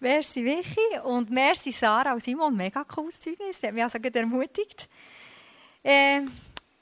Merci 0.00 0.42
Vicky 0.42 0.98
und 1.04 1.28
merci 1.28 1.70
Sarah 1.72 2.14
und 2.14 2.22
Simon. 2.22 2.56
Mega 2.56 2.84
cooles 2.84 3.20
Zeugnis. 3.20 3.60
Das 3.60 3.68
hat 3.68 3.74
mich 3.74 3.82
also 3.82 3.98
ermutigt. 3.98 4.88
Äh, 5.82 6.22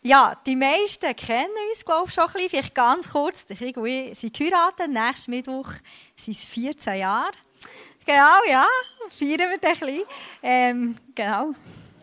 ja, 0.02 0.36
die 0.46 0.54
meisten 0.54 1.16
kennen 1.16 1.50
uns, 1.68 1.84
glaube 1.84 2.06
ich, 2.06 2.14
schon 2.14 2.24
ein 2.24 2.32
bisschen. 2.32 2.50
Vielleicht 2.50 2.74
ganz 2.76 3.10
kurz. 3.10 3.44
Der 3.46 3.56
Krieg 3.56 3.76
und 3.76 3.86
ich 3.86 4.16
sind 4.16 4.36
geheiratet. 4.36 4.88
Nächsten 4.88 5.32
Mittwoch 5.32 5.72
sind 6.14 6.36
es 6.36 6.44
14 6.44 6.94
Jahre. 6.94 7.32
Genau, 8.06 8.38
ja. 8.48 8.64
Feiern 9.08 9.50
wir 9.50 9.50
ein 9.50 9.60
bisschen. 9.60 10.02
Ähm, 10.40 10.96
genau. 11.12 11.54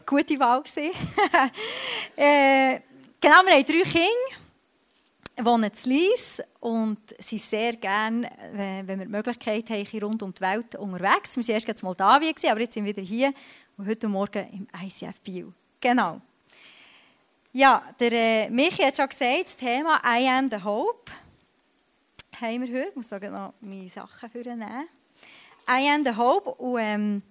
Gute 0.06 0.38
Wahl 0.38 0.64
gewesen. 0.64 0.92
äh, 2.18 2.82
genau, 3.22 3.42
wir 3.46 3.54
haben 3.54 3.66
drei 3.66 3.82
Kinder 3.84 4.45
wohnen 5.44 5.72
in 5.72 5.92
Lies 5.92 6.42
und 6.60 7.00
sind 7.20 7.42
sehr 7.42 7.74
gerne, 7.76 8.30
wenn 8.54 8.88
wir 8.88 8.98
die 8.98 9.12
Möglichkeit 9.12 9.70
haben, 9.70 9.86
hier 9.86 10.04
rund 10.04 10.24
um 10.24 10.34
die 10.34 10.42
Welt 10.42 10.76
unterwegs. 10.76 11.36
Wir 11.36 11.48
waren 11.48 11.66
erst 11.66 11.82
in 11.82 11.86
Moldawien, 11.86 12.36
aber 12.50 12.60
jetzt 12.60 12.74
sind 12.74 12.86
wir 12.86 12.96
wieder 12.96 13.06
hier 13.06 13.34
und 13.78 13.88
heute 13.88 14.08
Morgen 14.08 14.48
im 14.52 14.68
ICF 14.82 15.20
Biel. 15.22 15.52
Genau. 15.82 16.22
Ja, 17.52 17.84
der 18.00 18.12
äh, 18.12 18.50
Michi 18.50 18.84
hat 18.84 18.98
schon 18.98 19.08
gesagt, 19.08 19.46
das 19.46 19.58
Thema 19.58 20.02
I 20.06 20.28
am 20.28 20.50
the 20.50 20.62
Hope 20.64 21.12
haben 22.42 22.68
wir 22.68 22.80
heute. 22.80 22.90
Ich 22.90 22.96
muss 22.96 23.08
da 23.08 23.20
noch 23.20 23.54
meine 23.62 23.88
Sachen 23.88 24.30
vornehmen. 24.30 24.88
I 25.68 25.90
am 25.90 26.04
the 26.04 26.16
Hope 26.16 26.50
und 26.52 26.80
ähm, 26.80 27.22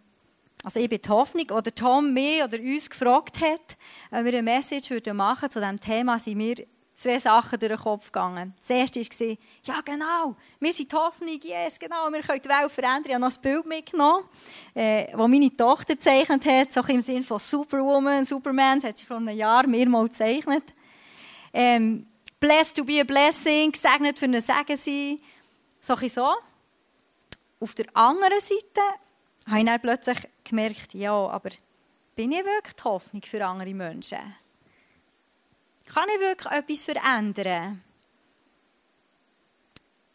also 0.63 0.81
ich 0.81 0.89
bin 0.89 1.01
die 1.01 1.09
Hoffnung, 1.11 1.51
oder 1.51 1.75
Tom 1.75 2.13
mich 2.15 2.43
oder 2.43 2.59
uns 2.59 2.89
gefragt 2.89 3.39
hat, 3.41 3.77
wenn 4.11 4.25
wir 4.25 4.33
eine 4.33 4.43
Message 4.43 4.91
machen 5.13 5.43
würden 5.43 5.51
zu 5.51 5.61
diesem 5.61 5.81
Thema, 5.81 6.19
sind 6.19 6.39
wir 6.39 6.55
zwei 7.05 7.19
Sachen 7.19 7.59
durch 7.59 7.73
den 7.73 7.81
Kopf 7.81 8.07
gegangen. 8.07 8.55
Das 8.59 8.71
erste 8.71 9.01
war, 9.01 9.37
ja 9.65 9.81
genau, 9.83 10.37
wir 10.59 10.73
sind 10.73 10.91
die 10.91 10.97
Hoffnung, 10.97 11.41
yes, 11.43 11.79
genau, 11.79 12.11
wir 12.11 12.23
können 12.23 12.41
die 12.43 12.49
Welt 12.49 12.73
verändern. 12.73 13.05
Ich 13.05 13.15
habe 13.15 13.21
noch 13.21 13.37
ein 13.37 13.43
Bild 13.43 13.67
mitgenommen, 13.67 14.25
äh, 14.75 15.11
das 15.11 15.29
meine 15.29 15.55
Tochter 15.55 15.95
gezeichnet 15.95 16.47
hat, 16.47 16.73
so 16.73 16.81
im 16.81 17.03
Sinne 17.03 17.23
von 17.23 17.39
Superwoman, 17.39 18.25
Superman, 18.25 18.81
das 18.81 18.89
hat 18.89 18.99
sie 18.99 19.05
vor 19.05 19.19
einem 19.19 19.37
Jahr 19.37 19.67
mehrmals 19.67 20.13
gezeichnet. 20.13 20.65
Ähm, 21.53 22.07
blessed 22.41 22.77
to 22.77 22.85
be 22.85 23.01
a 23.01 23.05
blessing, 23.05 23.71
gesegnet 23.71 24.19
für 24.19 24.25
einen 24.25 24.41
Segen 24.41 24.77
sein, 24.77 25.17
so 25.81 25.95
ein 25.95 26.09
so. 26.09 26.35
Auf 27.61 27.75
der 27.75 27.87
anderen 27.95 28.41
Seite 28.41 28.81
habe 29.47 29.59
ich 29.59 29.67
dann 29.67 29.81
plötzlich 29.81 30.19
gemerkt, 30.43 30.95
ja, 30.95 31.13
aber 31.13 31.51
bin 32.17 32.33
ich 32.33 32.45
wirklich 32.45 32.75
die 32.75 32.85
Hoffnung 32.85 33.23
für 33.23 33.45
andere 33.45 33.75
Menschen? 33.75 34.37
Kann 35.93 36.09
ich 36.15 36.21
wirklich 36.21 36.53
etwas 36.53 36.83
verändern? 36.85 37.83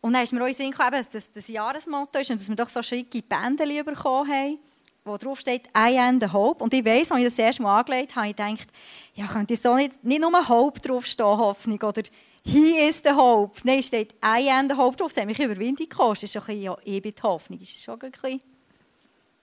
Und 0.01 0.13
dann 0.13 0.23
ist 0.23 0.33
mir 0.33 0.43
auch 0.43 0.47
in 0.47 0.71
gekommen, 0.71 0.91
dass 0.91 1.09
das, 1.09 1.31
das 1.31 1.47
Jahresmotto 1.47 2.19
ist 2.19 2.31
und 2.31 2.39
dass 2.39 2.47
wir 2.47 2.55
doch 2.55 2.69
so 2.69 2.81
schicke 2.81 3.21
Bändchen 3.21 3.85
bekommen 3.85 4.31
haben, 4.31 4.59
wo 5.03 5.17
drauf 5.17 5.39
steht 5.39 5.67
«I 5.75 5.97
am 5.97 6.19
the 6.19 6.31
Hope». 6.31 6.63
Und 6.63 6.73
ich 6.73 6.85
weiss, 6.85 7.11
als 7.11 7.19
ich 7.19 7.25
das 7.25 7.39
erste 7.39 7.63
Mal 7.63 7.79
angelegt 7.79 8.15
habe, 8.15 8.27
ich 8.27 8.35
gedacht, 8.35 8.67
ja, 9.15 9.27
könnte 9.27 9.55
so 9.57 9.75
nicht, 9.75 10.03
nicht 10.03 10.21
nur 10.21 10.47
«Hope» 10.47 10.79
draufstehen, 10.79 11.37
Hoffnung, 11.37 11.81
oder 11.81 12.03
«He 12.43 12.87
is 12.87 13.01
the 13.03 13.11
Hope». 13.11 13.59
Nein, 13.63 13.83
steht 13.83 14.13
«I 14.23 14.49
am 14.49 14.69
the 14.69 14.75
Hope» 14.75 14.95
drauf. 14.95 15.11
Das 15.13 15.21
hat 15.21 15.27
mich 15.27 15.39
Überwindung 15.39 15.89
gekostet. 15.89 16.23
Das 16.23 16.23
ist 16.23 16.33
schon 16.33 16.41
ein 16.43 16.45
bisschen, 16.45 16.61
ja, 16.61 16.77
ich 16.83 17.01
bin 17.01 17.13
die 17.15 17.21
Hoffnung. 17.21 17.59
Das 17.59 17.69
ist 17.69 17.83
schon 17.83 18.01
ein 18.01 18.11
bisschen 18.11 18.39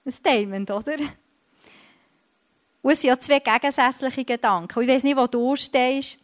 ein 0.07 0.13
Statement, 0.13 0.71
oder? 0.71 0.97
Und 2.87 2.93
es 2.93 3.01
sind 3.01 3.09
ja 3.09 3.19
zwei 3.19 3.41
gegensätzliche 3.41 4.25
Gedanken. 4.25 4.81
ich 4.81 4.89
weiß 4.89 5.03
nicht, 5.03 5.17
wo 5.17 5.27
du 5.27 5.57
stehst. 5.57 6.19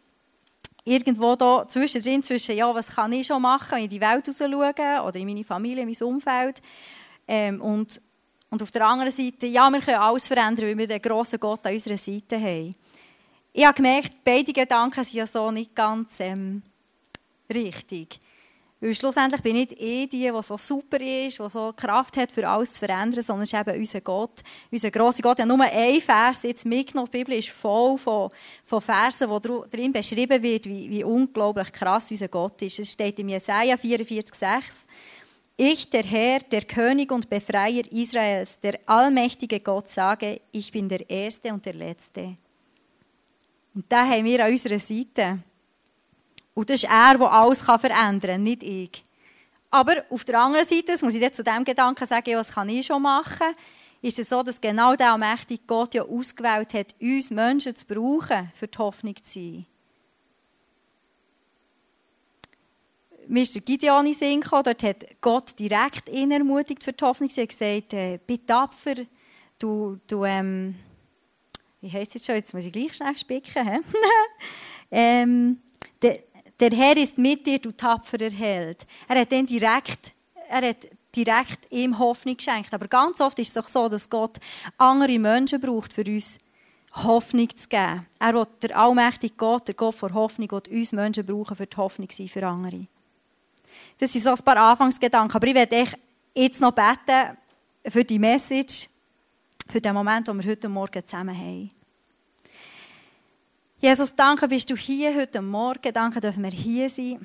Irgendwo 0.85 1.35
da 1.35 1.67
zwischendrin, 1.67 2.23
zwischen, 2.23 2.55
ja, 2.55 2.73
was 2.73 2.95
kann 2.95 3.11
ich 3.11 3.27
schon 3.27 3.41
machen, 3.41 3.71
wenn 3.71 3.77
ich 3.79 3.83
in 3.83 3.89
die 3.89 3.99
Welt 3.99 4.25
raus 4.25 4.37
schaue, 4.37 5.03
oder 5.03 5.15
in 5.17 5.25
meine 5.25 5.43
Familie, 5.43 5.83
in 5.83 5.89
mein 5.89 6.07
Umfeld. 6.07 6.61
Ähm, 7.27 7.59
und, 7.59 7.99
und 8.49 8.63
auf 8.63 8.71
der 8.71 8.87
anderen 8.87 9.11
Seite, 9.11 9.45
ja, 9.47 9.69
wir 9.69 9.81
können 9.81 9.97
alles 9.97 10.25
verändern, 10.25 10.67
weil 10.67 10.77
wir 10.77 10.87
den 10.87 11.01
grossen 11.01 11.37
Gott 11.37 11.67
an 11.67 11.73
unserer 11.73 11.97
Seite 11.97 12.39
haben. 12.39 12.73
Ich 13.51 13.65
habe 13.65 13.75
gemerkt, 13.75 14.13
beide 14.23 14.53
Gedanken 14.53 15.03
sind 15.03 15.17
ja 15.17 15.27
so 15.27 15.51
nicht 15.51 15.75
ganz 15.75 16.21
ähm, 16.21 16.61
richtig. 17.53 18.21
Weil 18.83 18.93
schlussendlich 18.93 19.41
bin 19.41 19.55
nicht 19.55 19.71
ich 19.71 20.09
die, 20.09 20.29
die 20.29 20.41
so 20.41 20.57
super 20.57 20.99
ist, 20.99 21.39
die 21.39 21.49
so 21.49 21.71
Kraft 21.73 22.17
hat, 22.17 22.33
für 22.33 22.45
alles 22.45 22.73
zu 22.73 22.79
verändern, 22.79 23.23
sondern 23.23 23.43
es 23.43 23.53
ist 23.53 23.57
eben 23.57 23.79
unser 23.79 24.01
Gott, 24.01 24.43
unser 24.69 24.91
grosser 24.91 25.21
Gott. 25.21 25.39
Ja, 25.39 25.45
nur 25.45 25.61
ein 25.61 26.01
Vers 26.01 26.43
jetzt 26.43 26.65
mitgenommen. 26.65 27.09
Die 27.09 27.17
Bibel 27.19 27.37
ist 27.37 27.47
voll 27.47 27.97
von, 27.97 28.29
von 28.61 28.81
Versen, 28.81 29.29
wo 29.29 29.39
darin 29.39 29.93
beschrieben 29.93 30.43
wird, 30.43 30.65
wie, 30.65 30.89
wie 30.89 31.01
unglaublich 31.01 31.71
krass 31.71 32.11
unser 32.11 32.27
Gott 32.27 32.61
ist. 32.61 32.77
Es 32.77 32.91
steht 32.91 33.17
im 33.19 33.29
Jesaja 33.29 33.75
44,6. 33.75 34.63
Ich, 35.55 35.89
der 35.89 36.03
Herr, 36.03 36.39
der 36.39 36.63
König 36.63 37.09
und 37.13 37.29
Befreier 37.29 37.89
Israels, 37.89 38.59
der 38.59 38.81
allmächtige 38.85 39.61
Gott, 39.61 39.87
sage, 39.87 40.41
ich 40.51 40.73
bin 40.73 40.89
der 40.89 41.09
Erste 41.09 41.53
und 41.53 41.65
der 41.65 41.75
Letzte. 41.75 42.35
Und 43.73 43.85
da 43.87 44.05
haben 44.05 44.25
wir 44.25 44.43
an 44.43 44.51
unserer 44.51 44.79
Seite. 44.79 45.39
Und 46.53 46.69
das 46.69 46.83
ist 46.83 46.89
er, 46.89 47.17
der 47.17 47.31
alles 47.31 47.61
verändern 47.63 48.19
kann, 48.21 48.43
nicht 48.43 48.63
ich. 48.63 49.03
Aber 49.71 50.03
auf 50.09 50.23
der 50.23 50.39
anderen 50.39 50.65
Seite, 50.65 50.85
das 50.87 51.01
muss 51.01 51.15
ich 51.15 51.21
jetzt 51.21 51.37
zu 51.37 51.43
dem 51.43 51.63
Gedanken 51.63 52.05
sagen, 52.05 52.35
was 52.35 52.51
kann 52.51 52.69
ich 52.69 52.85
schon 52.85 53.01
machen, 53.01 53.55
ist 54.03 54.19
es 54.19 54.29
so, 54.29 54.43
dass 54.43 54.61
genau 54.61 54.95
der 54.95 55.13
allmächtige 55.13 55.63
Gott 55.65 55.95
ja 55.95 56.03
ausgewählt 56.03 56.73
hat, 56.73 56.95
uns 57.01 57.31
Menschen 57.31 57.75
zu 57.75 57.85
brauchen, 57.87 58.51
für 58.53 58.67
die 58.67 58.77
Hoffnung 58.77 59.15
zu 59.15 59.23
sein. 59.33 59.65
Mir 63.27 63.41
ist 63.41 63.65
Gideon 63.65 64.05
in 64.05 64.41
gekommen, 64.41 64.63
dort 64.63 64.83
hat 64.83 65.05
Gott 65.21 65.57
direkt 65.57 66.09
ihn 66.09 66.31
ermutigt 66.31 66.83
für 66.83 66.91
die 66.91 67.03
Hoffnung. 67.03 67.29
Sie 67.29 67.41
hat 67.41 67.49
gesagt, 67.49 67.93
äh, 67.93 68.19
bin 68.27 68.45
tapfer, 68.45 68.95
du, 69.57 69.97
du 70.05 70.25
ähm, 70.25 70.75
wie 71.79 71.91
heisst 71.91 72.09
es 72.09 72.13
jetzt 72.13 72.25
schon, 72.25 72.35
jetzt 72.35 72.53
muss 72.53 72.65
ich 72.65 72.71
gleich 72.71 72.93
schnell 72.93 73.17
spicken, 73.17 73.83
ähm, 74.91 75.61
der, 76.01 76.19
der 76.59 76.71
Herr 76.71 76.97
ist 76.97 77.17
mit 77.17 77.45
dir, 77.45 77.59
du 77.59 77.71
tapferer 77.71 78.31
Held. 78.31 78.85
Er 79.07 79.21
hat 79.21 79.31
dann 79.31 79.45
direkt, 79.45 80.13
er 80.47 80.69
hat 80.69 80.87
direkt 81.15 81.71
ihm 81.71 81.97
Hoffnung 81.97 82.37
geschenkt. 82.37 82.73
Aber 82.73 82.87
ganz 82.87 83.21
oft 83.21 83.37
ist 83.39 83.49
es 83.49 83.53
doch 83.53 83.67
so, 83.67 83.87
dass 83.89 84.09
Gott 84.09 84.37
andere 84.77 85.19
Menschen 85.19 85.61
braucht, 85.61 85.93
für 85.93 86.03
uns 86.05 86.37
Hoffnung 86.93 87.49
zu 87.55 87.67
geben. 87.67 88.05
Er 88.19 88.33
will, 88.33 88.47
der 88.61 88.77
allmächtige 88.77 89.35
Gott, 89.35 89.67
der 89.67 89.75
Gott 89.75 89.95
vor 89.95 90.13
Hoffnung, 90.13 90.51
will 90.51 90.79
uns 90.79 90.91
Menschen 90.91 91.25
brauchen, 91.25 91.55
für 91.55 91.65
die 91.65 91.77
Hoffnung 91.77 92.09
sein 92.11 92.27
für 92.27 92.45
andere. 92.45 92.87
Das 93.97 94.13
sind 94.13 94.21
so 94.21 94.31
ein 94.31 94.37
paar 94.37 94.57
Anfangsgedanken. 94.57 95.35
Aber 95.35 95.47
ich 95.47 95.55
werde 95.55 95.87
jetzt 96.35 96.61
noch 96.61 96.71
beten 96.71 97.37
für 97.87 98.03
die 98.03 98.19
Message, 98.19 98.89
für 99.67 99.81
den 99.81 99.93
Moment, 99.93 100.27
den 100.27 100.41
wir 100.41 100.51
heute 100.51 100.69
Morgen 100.69 101.05
zusammen 101.05 101.35
haben. 101.35 101.82
Jesus, 103.83 104.15
danke, 104.15 104.47
bist 104.47 104.69
du 104.69 104.77
hier 104.77 105.13
heute 105.13 105.41
Morgen. 105.41 105.91
Danke, 105.91 106.21
dürfen 106.21 106.41
wir 106.41 106.51
hier 106.51 106.89
sein. 106.89 107.19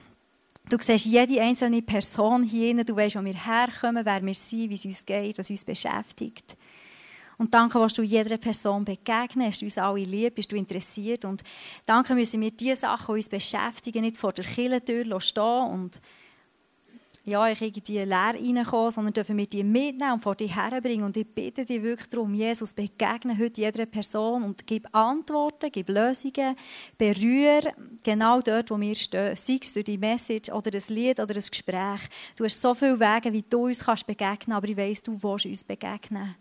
Du 0.68 0.76
siehst 0.80 1.04
jede 1.04 1.40
einzelne 1.40 1.80
Person 1.82 2.42
hier. 2.42 2.82
Du 2.82 2.96
weißt, 2.96 3.14
wo 3.14 3.24
wir 3.24 3.32
herkommen, 3.32 4.04
wer 4.04 4.20
wir 4.20 4.34
sind, 4.34 4.68
wie 4.68 4.74
es 4.74 4.84
uns 4.84 5.06
geht, 5.06 5.38
was 5.38 5.50
uns 5.50 5.64
beschäftigt. 5.64 6.56
Und 7.36 7.54
danke, 7.54 7.78
was 7.78 7.94
du 7.94 8.02
jeder 8.02 8.36
Person 8.38 8.84
begegnest, 8.84 9.62
uns 9.62 9.78
alle 9.78 10.02
lieb, 10.02 10.34
bist 10.34 10.50
du 10.50 10.56
interessiert. 10.56 11.24
Und 11.24 11.44
danke 11.86 12.12
müssen 12.16 12.40
wir 12.40 12.50
die 12.50 12.74
Sachen, 12.74 13.14
die 13.14 13.18
uns 13.18 13.28
beschäftigen, 13.28 14.00
nicht 14.00 14.16
vor 14.16 14.32
der 14.32 14.44
Kirchentür 14.44 15.20
stehen 15.20 15.68
und 15.68 16.00
ja, 17.28 17.48
ich 17.48 17.60
irgendwie 17.60 17.98
leer 17.98 18.34
reinkommen, 18.34 18.90
sondern 18.90 19.12
dürfen 19.12 19.36
wir 19.36 19.46
die 19.46 19.62
mitnehmen 19.62 20.12
und 20.12 20.22
vor 20.22 20.34
dir 20.34 20.48
herbringen. 20.48 21.04
Und 21.04 21.16
ich 21.16 21.26
bitte 21.26 21.64
dich 21.64 21.82
wirklich 21.82 22.08
darum, 22.08 22.34
Jesus, 22.34 22.74
begegne 22.74 23.38
heute 23.38 23.60
jeder 23.60 23.86
Person 23.86 24.42
und 24.42 24.66
gib 24.66 24.86
Antworten, 24.94 25.70
gib 25.70 25.88
Lösungen, 25.88 26.56
berühre 26.96 27.74
genau 28.02 28.40
dort, 28.40 28.70
wo 28.70 28.80
wir 28.80 28.94
stehen. 28.94 29.36
Sei 29.36 29.58
es 29.60 29.72
durch 29.72 29.84
die 29.84 29.98
Message 29.98 30.50
oder 30.50 30.70
das 30.70 30.88
Lied 30.88 31.20
oder 31.20 31.34
das 31.34 31.50
Gespräch. 31.50 32.00
Du 32.36 32.44
hast 32.44 32.60
so 32.60 32.74
viele 32.74 32.98
Wege, 32.98 33.32
wie 33.32 33.42
du 33.42 33.66
uns 33.66 33.84
kannst 33.84 34.06
begegnen 34.06 34.56
aber 34.56 34.68
ich 34.68 34.76
weiss, 34.76 35.02
du 35.02 35.12
willst 35.22 35.46
uns 35.46 35.64
begegnen. 35.64 36.34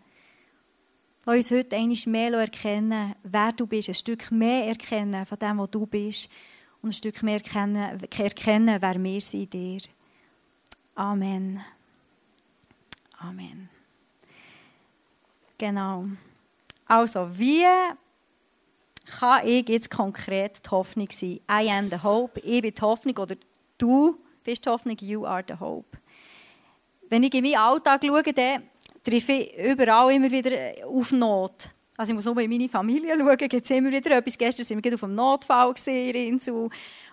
Lass 1.24 1.36
uns 1.36 1.50
heute 1.50 1.76
einmal 1.76 1.96
mehr 2.06 2.32
erkennen, 2.40 3.14
wer 3.22 3.52
du 3.52 3.66
bist, 3.66 3.88
ein 3.88 3.94
Stück 3.94 4.30
mehr 4.30 4.66
erkennen 4.66 5.26
von 5.26 5.38
dem, 5.38 5.58
was 5.58 5.70
du 5.70 5.86
bist 5.86 6.30
und 6.80 6.90
ein 6.90 6.92
Stück 6.92 7.22
mehr 7.22 7.34
erkennen, 7.34 8.00
erkennen 8.00 8.76
wer 8.80 9.02
wir 9.02 9.20
sind 9.20 9.54
in 9.54 9.78
dir. 9.78 9.80
Amen. 10.98 11.64
Amen. 13.20 13.68
Genau. 15.56 16.06
Also, 16.86 17.38
wie 17.38 17.64
kann 19.06 19.46
ich 19.46 19.68
jetzt 19.68 19.92
konkret 19.92 20.60
die 20.66 20.70
Hoffnung 20.70 21.08
sein? 21.12 21.38
I 21.48 21.70
am 21.70 21.88
the 21.88 22.02
hope. 22.02 22.40
Ich 22.40 22.62
bin 22.62 22.74
die 22.74 22.82
Hoffnung 22.82 23.16
oder 23.16 23.36
du 23.78 24.18
bist 24.42 24.66
die 24.66 24.70
Hoffnung. 24.70 24.96
You 25.00 25.24
are 25.24 25.44
the 25.46 25.54
hope. 25.60 25.98
Wenn 27.08 27.22
ich 27.22 27.32
in 27.32 27.44
meinen 27.44 27.58
Alltag 27.58 28.02
schaue, 28.04 28.22
dann 28.24 28.64
treffe 29.04 29.32
ich 29.34 29.56
überall 29.56 30.12
immer 30.12 30.32
wieder 30.32 30.84
auf 30.84 31.12
Not. 31.12 31.70
Also 31.96 32.10
ich 32.10 32.16
muss 32.16 32.24
nur 32.24 32.40
in 32.40 32.50
meine 32.50 32.68
Familie 32.68 33.16
schauen, 33.16 33.36
gibt 33.36 33.54
es 33.54 33.70
immer 33.70 33.92
wieder 33.92 34.16
etwas. 34.16 34.36
Gestern 34.36 34.68
waren 34.68 34.84
wir 34.84 34.94
auf 34.94 35.00
dem 35.00 35.14
Notfall 35.14 35.74
in 35.86 36.14
Insel. 36.14 36.70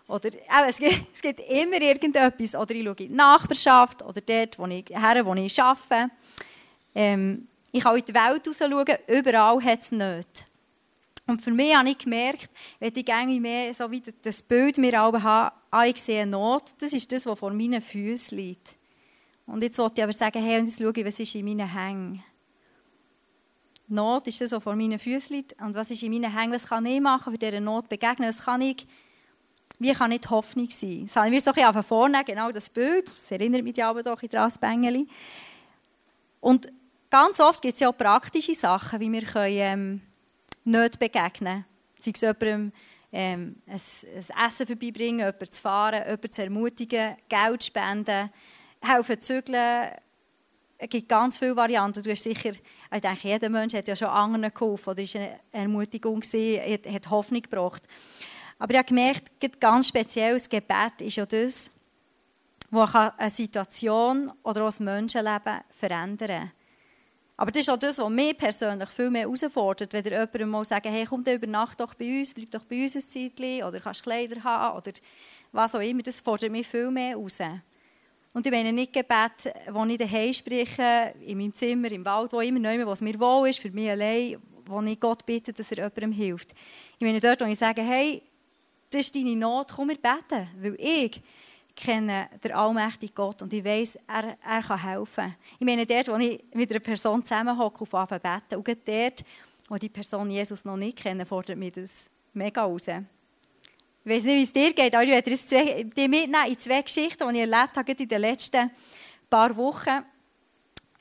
Oder, 0.08 0.30
äh, 0.34 0.70
es, 0.70 0.78
gibt, 0.78 1.06
es 1.16 1.22
gibt 1.22 1.40
immer 1.40 1.82
irgendetwas. 1.82 2.56
Oder 2.56 2.76
ich 2.76 2.84
schaue 2.84 2.92
in 2.92 3.08
die 3.08 3.10
Nachbarschaft 3.10 4.04
oder 4.04 4.22
dort, 4.22 4.60
wo 4.60 4.66
ich, 4.68 4.86
her, 4.90 5.26
wo 5.26 5.34
ich 5.34 5.62
arbeite. 5.62 6.12
Ähm, 6.94 7.48
ich 7.72 7.84
kann 7.84 7.98
in 7.98 8.06
die 8.06 8.14
Welt 8.14 8.48
raus 8.48 8.58
schauen, 8.58 8.98
überall 9.08 9.62
hat 9.64 9.82
es 9.82 9.92
nicht. 9.92 10.46
Und 11.28 11.42
für 11.42 11.52
mich 11.52 11.76
habe 11.76 11.90
ich 11.90 11.98
gemerkt, 11.98 12.50
wenn 12.80 12.94
ich 12.96 13.08
irgendwie 13.08 13.40
mehr 13.40 13.74
so 13.74 13.90
wie 13.90 14.02
das 14.22 14.42
Bild 14.44 14.78
mir 14.78 14.98
habe, 14.98 15.52
ah, 15.72 15.86
ich 15.86 16.02
sehe 16.02 16.26
Not, 16.26 16.74
das 16.80 16.94
ist 16.94 17.12
das, 17.12 17.26
was 17.26 17.40
vor 17.40 17.52
meinen 17.52 17.82
Füßen 17.82 18.38
liegt. 18.38 18.76
Und 19.48 19.62
jetzt 19.62 19.78
wollte 19.78 20.02
ich 20.02 20.04
aber 20.04 20.14
sagen, 20.14 20.42
hey, 20.42 20.60
und 20.60 20.68
jetzt 20.68 20.80
schaue 20.80 20.94
ich, 20.96 21.06
was 21.06 21.20
ist 21.20 21.36
in 21.36 21.46
meinen 21.46 21.72
Hängen. 21.72 22.24
Not 23.88 24.28
ist 24.28 24.42
das, 24.42 24.52
was 24.52 24.64
vor 24.64 24.76
meinen 24.76 24.98
Füßen 24.98 25.36
liegt. 25.36 25.62
Und 25.62 25.76
was 25.76 25.92
ist 25.92 26.02
in 26.04 26.12
meinen 26.12 26.36
Hängen? 26.36 26.54
Was 26.54 26.68
kann 26.68 26.86
ich 26.86 27.02
machen, 27.02 27.34
für 27.34 27.40
diese 27.40 27.60
Not 27.60 27.90
begegnen? 27.90 28.30
Was 28.30 28.44
kann 28.44 28.62
ich, 28.62 28.88
wie 29.80 29.94
kann 29.94 30.12
ich 30.12 30.22
die 30.22 30.30
Hoffnung 30.30 30.70
sein? 30.70 31.06
Das 31.06 31.16
haben 31.16 31.32
wir 31.32 31.42
so 31.42 31.52
ein 31.52 31.56
bisschen 31.56 31.84
vornehmen, 31.84 32.26
genau 32.26 32.52
das 32.52 32.70
Bild. 32.70 33.08
Das 33.08 33.32
erinnert 33.32 33.64
mich 33.64 33.78
ja 33.78 33.90
aber 33.90 34.04
doch 34.04 34.22
in 34.22 34.30
das 34.30 34.58
Bengeli. 34.58 35.08
Und 36.40 36.68
ganz 37.10 37.40
oft 37.40 37.62
gibt 37.62 37.76
es 37.76 37.80
ja 37.80 37.90
auch 37.90 37.98
praktische 37.98 38.54
Sachen, 38.54 39.00
wie 39.00 39.12
wir 39.12 39.24
können, 39.24 39.58
ähm, 39.58 40.02
nicht 40.64 41.00
begegnen 41.00 41.32
können. 41.34 41.66
Sei 42.00 42.12
es 42.14 42.22
jemandem 42.22 42.72
ähm, 43.12 43.56
ein, 43.68 43.74
ein 43.74 44.48
Essen 44.48 44.68
vorbeibringen, 44.68 45.20
jemanden 45.20 45.52
zu 45.52 45.62
fahren, 45.62 46.04
jemanden 46.04 46.32
zu 46.32 46.42
ermutigen, 46.44 47.16
Geld 47.30 47.64
spenden, 47.64 48.30
helfen 48.82 49.22
zu 49.22 49.42
zügeln. 49.42 49.90
Es 50.78 50.90
gibt 50.90 51.08
ganz 51.08 51.38
viele 51.38 51.56
Varianten. 51.56 52.04
Du 52.04 52.12
hast 52.12 52.24
sicher, 52.24 52.52
ich 52.52 53.02
denke, 53.02 53.28
jeder 53.28 53.50
Mensch 53.50 53.74
hat 53.74 53.88
ja 53.88 53.96
schon 53.96 54.10
anderen 54.10 54.54
geholfen 54.54 54.90
oder 54.90 55.02
ist 55.02 55.16
eine 55.16 55.40
Ermutigung 55.52 56.20
gewesen, 56.20 56.62
hat, 56.62 56.94
hat 56.94 57.10
Hoffnung 57.10 57.42
gebracht. 57.42 57.84
Aber 58.58 58.74
ich 58.74 58.78
habe 58.78 58.88
gemerkt, 58.88 59.60
ganz 59.60 59.90
speziell 59.90 60.34
das 60.34 60.50
Gebet 60.50 61.02
ist 61.02 61.18
ja 61.18 61.26
das, 61.26 61.72
was 62.72 62.96
eine 62.96 63.30
Situation 63.30 64.32
oder 64.44 64.64
auch 64.64 64.68
das 64.68 64.80
Menschenleben 64.80 65.62
verändern 65.70 66.28
kann. 66.28 66.52
Aber 67.38 67.52
das 67.52 67.62
ist 67.62 67.70
auch 67.70 67.78
das, 67.78 67.98
was 67.98 68.10
mich 68.10 68.38
persönlich 68.38 68.90
viel 68.90 69.10
mehr 69.10 69.24
herausfordert, 69.24 69.92
wenn 69.92 70.06
ihr 70.06 70.12
jemandem 70.12 70.50
mal 70.50 70.64
sagt, 70.64 70.86
hey, 70.86 71.06
komm 71.06 71.22
über 71.22 71.48
Nacht 71.48 71.80
doch 71.82 71.94
bei 71.94 72.20
uns, 72.20 72.34
bleib 72.34 72.52
doch 72.52 72.64
bei 72.64 72.84
uns 72.84 72.96
ein 72.96 73.02
Zeitchen, 73.02 73.64
oder 73.64 73.80
kannst 73.82 74.04
Kleider 74.04 74.42
haben, 74.42 74.78
oder 74.78 74.92
was 75.52 75.76
auch 75.76 75.82
immer. 75.82 76.02
Das 76.02 76.22
fordert 76.22 76.52
mich 76.52 76.66
viel 76.66 76.90
mehr 76.92 77.10
heraus. 77.10 77.40
Und 78.34 78.46
ich 78.46 78.52
meine 78.52 78.72
nicht 78.72 78.94
Gebet, 78.94 79.54
wo 79.70 79.84
ich 79.86 79.98
daheim 79.98 80.32
spreche, 80.32 81.14
in 81.22 81.38
meinem 81.38 81.54
Zimmer, 81.54 81.92
im 81.92 82.06
Wald, 82.06 82.32
wo 82.32 82.40
immer, 82.40 82.86
wo 82.86 82.92
es 82.92 83.02
mir 83.02 83.20
wohl 83.20 83.50
ist, 83.50 83.60
für 83.60 83.72
mich 83.72 83.90
allein, 83.90 84.38
wo 84.66 84.82
ich 84.82 85.00
Gott 85.00 85.26
bitte, 85.26 85.52
dass 85.52 85.72
er 85.72 85.78
jemandem 85.78 86.14
hilft. 86.14 86.54
Ich 86.98 87.06
meine 87.06 87.20
dort, 87.20 87.42
wo 87.42 87.46
ich 87.46 87.60
sage, 87.60 87.82
hey, 87.82 88.22
das 88.96 89.08
ist 89.08 89.16
deine 89.16 89.36
Not, 89.36 89.74
komm, 89.76 89.90
wir 89.90 89.98
beten. 89.98 90.48
Weil 90.58 90.76
ich 90.80 91.22
kenne 91.76 92.30
den 92.42 92.54
allmächtigen 92.54 93.14
Gott 93.14 93.42
und 93.42 93.52
ich 93.52 93.64
weiß, 93.64 94.00
er, 94.08 94.38
er 94.42 94.62
kann 94.62 94.82
helfen. 94.82 95.36
Ich 95.60 95.66
meine, 95.66 95.86
dort, 95.86 96.08
wo 96.08 96.16
ich 96.16 96.42
mit 96.54 96.72
einer 96.72 96.80
Person 96.80 97.24
zusammenhocke 97.24 97.82
auf 97.82 97.94
Anfang 97.94 98.22
beten, 98.22 98.56
und 98.56 98.68
dort, 98.68 99.26
wo 99.68 99.76
die 99.76 99.90
Person 99.90 100.32
Jesus 100.32 100.64
noch 100.64 100.78
nicht 100.78 100.98
kennt, 100.98 101.28
fordert 101.28 101.58
mich 101.58 101.74
das 101.74 102.10
mega 102.34 102.64
raus. 102.64 102.88
Ich 102.88 104.12
weiß 104.12 104.24
nicht, 104.24 104.36
wie 104.36 104.44
es 104.44 104.54
dir 104.54 104.74
geht, 104.74 104.94
aber 104.94 105.04
ich 105.04 105.10
werde 105.10 105.32
jetzt 105.32 105.50
zwei, 105.50 105.84
mitnehmen 105.84 106.48
in 106.48 106.58
zwei 106.58 106.82
Geschichten, 106.82 107.28
die 107.28 107.36
ich 107.36 107.42
erlebt 107.42 107.76
habe 107.76 107.92
in 107.92 108.08
den 108.08 108.22
letzten 108.22 108.72
paar 109.30 109.54
Wochen, 109.58 110.06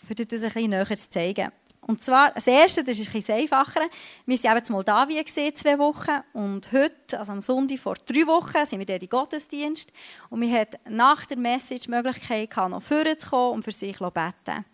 für 0.05 0.15
das 0.15 0.33
ein 0.33 0.41
bisschen 0.41 0.71
näher 0.71 0.87
zu 0.87 1.11
zeigen. 1.11 1.53
Und 1.87 2.03
zwar, 2.03 2.31
das 2.31 2.47
Erste, 2.47 2.83
das 2.83 2.99
ist 2.99 3.09
ein 3.09 3.13
bisschen 3.13 3.35
einfacher. 3.35 3.81
Wir 4.25 4.43
waren 4.43 4.57
eben 4.57 4.67
in 4.67 4.73
Moldawien 4.73 5.27
zwei 5.27 5.79
Wochen. 5.79 6.23
Und 6.33 6.73
heute, 6.73 7.19
also 7.19 7.33
am 7.33 7.43
Sonntag 7.43 7.79
vor 7.79 7.95
drei 8.07 8.27
Wochen, 8.27 8.65
sind 8.65 8.79
wir 8.79 8.87
dort 8.87 9.03
in 9.03 9.09
Gottesdienst. 9.09 9.93
Und 10.31 10.41
wir 10.41 10.61
hatten 10.61 10.79
nach 10.89 11.27
der 11.27 11.37
Message 11.37 11.85
die 11.85 11.91
Möglichkeit, 11.91 12.57
noch 12.57 12.83
vorzukommen 12.83 13.57
und 13.57 13.65
für 13.65 13.73
sich 13.73 13.99
zu 13.99 14.11
beten. 14.11 14.65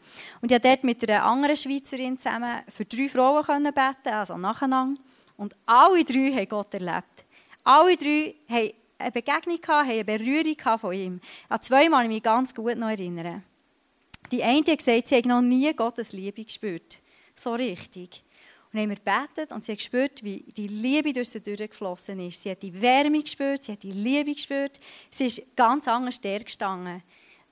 Und 0.41 0.53
ich 0.53 0.57
konnte 0.57 0.61
dort 0.61 0.85
mit 0.85 1.11
einer 1.11 1.25
anderen 1.25 1.57
Schweizerin 1.57 2.17
zusammen 2.17 2.61
für 2.69 2.85
drei 2.85 3.09
Frauen 3.09 3.65
beten, 3.65 4.15
also 4.15 4.37
nacheinander. 4.37 5.01
Und 5.37 5.57
alle 5.67 6.05
drei 6.05 6.33
haben 6.33 6.49
Gott 6.49 6.75
erlebt. 6.75 7.25
Alle 7.65 7.97
drei 7.97 8.37
haben 8.49 8.71
eine 8.99 9.11
Begegnung 9.11 9.61
gehabt, 9.61 9.89
haben 9.89 9.91
eine 9.91 10.05
Berührung 10.05 10.79
von 10.79 10.93
ihm. 10.93 11.21
An 11.49 11.61
zweimal 11.61 12.05
ich 12.05 12.11
mich 12.11 12.23
ganz 12.23 12.55
gut 12.55 12.77
noch 12.77 12.91
erinnern. 12.91 13.43
Die 14.31 14.45
eine 14.45 14.59
hat 14.59 14.79
gesagt, 14.79 15.09
sie 15.09 15.17
hat 15.17 15.25
noch 15.25 15.41
nie 15.41 15.73
Gottes 15.75 16.13
Liebe 16.13 16.45
gespürt. 16.45 17.00
So 17.41 17.55
richtig. 17.55 18.23
Und 18.71 18.75
dann 18.75 18.83
haben 18.83 18.91
wir 18.91 18.97
gebetet 18.97 19.51
und 19.53 19.65
sie 19.65 19.73
hat 19.73 19.79
gespürt, 19.79 20.23
wie 20.23 20.45
die 20.57 20.69
Liebe 20.69 21.13
durch 21.13 21.31
sie 21.31 21.41
durchgeflossen 21.41 22.21
ist. 22.21 22.43
Sie 22.43 22.51
hat 22.51 22.63
die 22.63 22.81
Wärme 22.81 23.23
gespürt, 23.23 23.65
sie 23.65 23.73
hat 23.73 23.83
die 23.83 23.93
Liebe 23.93 24.35
gespürt. 24.35 24.79
Sie 25.11 25.25
ist 25.25 25.57
ganz 25.57 25.89
anders 25.89 26.21
der 26.21 26.41
gestanden. 26.41 27.03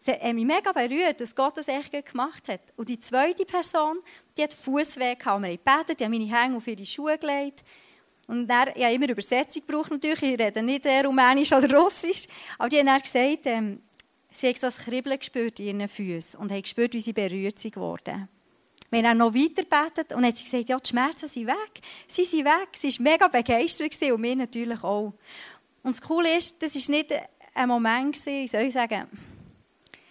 Sie 0.00 0.12
hat 0.12 0.35
mich 0.35 0.44
mega 0.44 0.73
berührt, 0.73 1.23
dass 1.23 1.35
Gott 1.35 1.56
das 1.56 1.69
echt 1.69 1.93
gemacht 2.05 2.49
hat. 2.49 2.61
Und 2.76 2.90
die 2.90 2.99
zweite 3.00 3.46
Person, 3.46 4.00
die 4.37 4.43
hat 4.43 4.52
Fußweg 4.52 5.20
gehabt. 5.20 5.43
Wir 5.43 5.49
haben 5.49 5.58
gebetet, 5.64 6.00
die 6.00 6.05
haben 6.05 6.12
meine 6.12 6.38
Hänge 6.43 6.58
auf 6.58 6.67
ihre 6.67 6.84
Schuhe 6.84 7.17
gelegt. 7.17 7.64
Und 8.26 8.46
dann, 8.46 8.69
ich 8.75 8.84
habe 8.84 8.94
immer 8.94 9.08
Übersetzung 9.08 9.67
gebraucht 9.67 9.91
natürlich. 9.91 10.23
Ich 10.23 10.38
rede 10.38 10.62
nicht 10.62 10.87
Rumänisch 10.87 11.52
oder 11.52 11.75
Russisch. 11.75 12.29
Aber 12.58 12.69
die 12.69 12.79
haben 12.79 12.87
dann 12.87 13.00
gesagt, 13.00 13.46
ähm, 13.46 13.81
Sie 14.31 14.49
hat 14.49 14.58
so 14.58 14.67
ein 14.67 14.73
Kribbeln 14.73 15.19
gespürt 15.19 15.58
in 15.58 15.81
ihren 15.81 15.88
Füßen 15.88 16.38
und 16.38 16.52
hat 16.52 16.62
gespürt, 16.62 16.93
wie 16.93 17.00
sie 17.00 17.14
berührt 17.14 17.58
sind 17.58 17.76
worden. 17.76 18.29
Wir 18.90 19.02
haben 19.02 19.19
noch 19.19 19.35
weiter 19.35 19.62
gebetet 19.62 20.14
und 20.14 20.25
hat 20.25 20.37
sie 20.37 20.44
gesagt, 20.44 20.69
ja, 20.69 20.79
die 20.79 20.88
Schmerzen 20.88 21.29
sind 21.29 21.46
weg. 21.46 21.81
Sie 22.06 22.25
sind 22.25 22.46
weg. 22.46 22.69
Sie 22.76 22.88
war 22.99 23.12
mega 23.12 23.29
begeistert 23.29 24.02
und 24.11 24.23
wir 24.23 24.37
natürlich 24.37 24.82
auch. 24.82 25.12
Und 25.82 25.96
das 25.96 26.00
Coole 26.00 26.37
ist, 26.37 26.62
das 26.62 26.75
war 26.75 26.96
nicht 26.96 27.12
ein 27.55 27.69
Moment, 27.69 28.25
wie 28.26 28.46
soll 28.46 28.62
ich 28.62 28.73
sagen, 28.73 29.06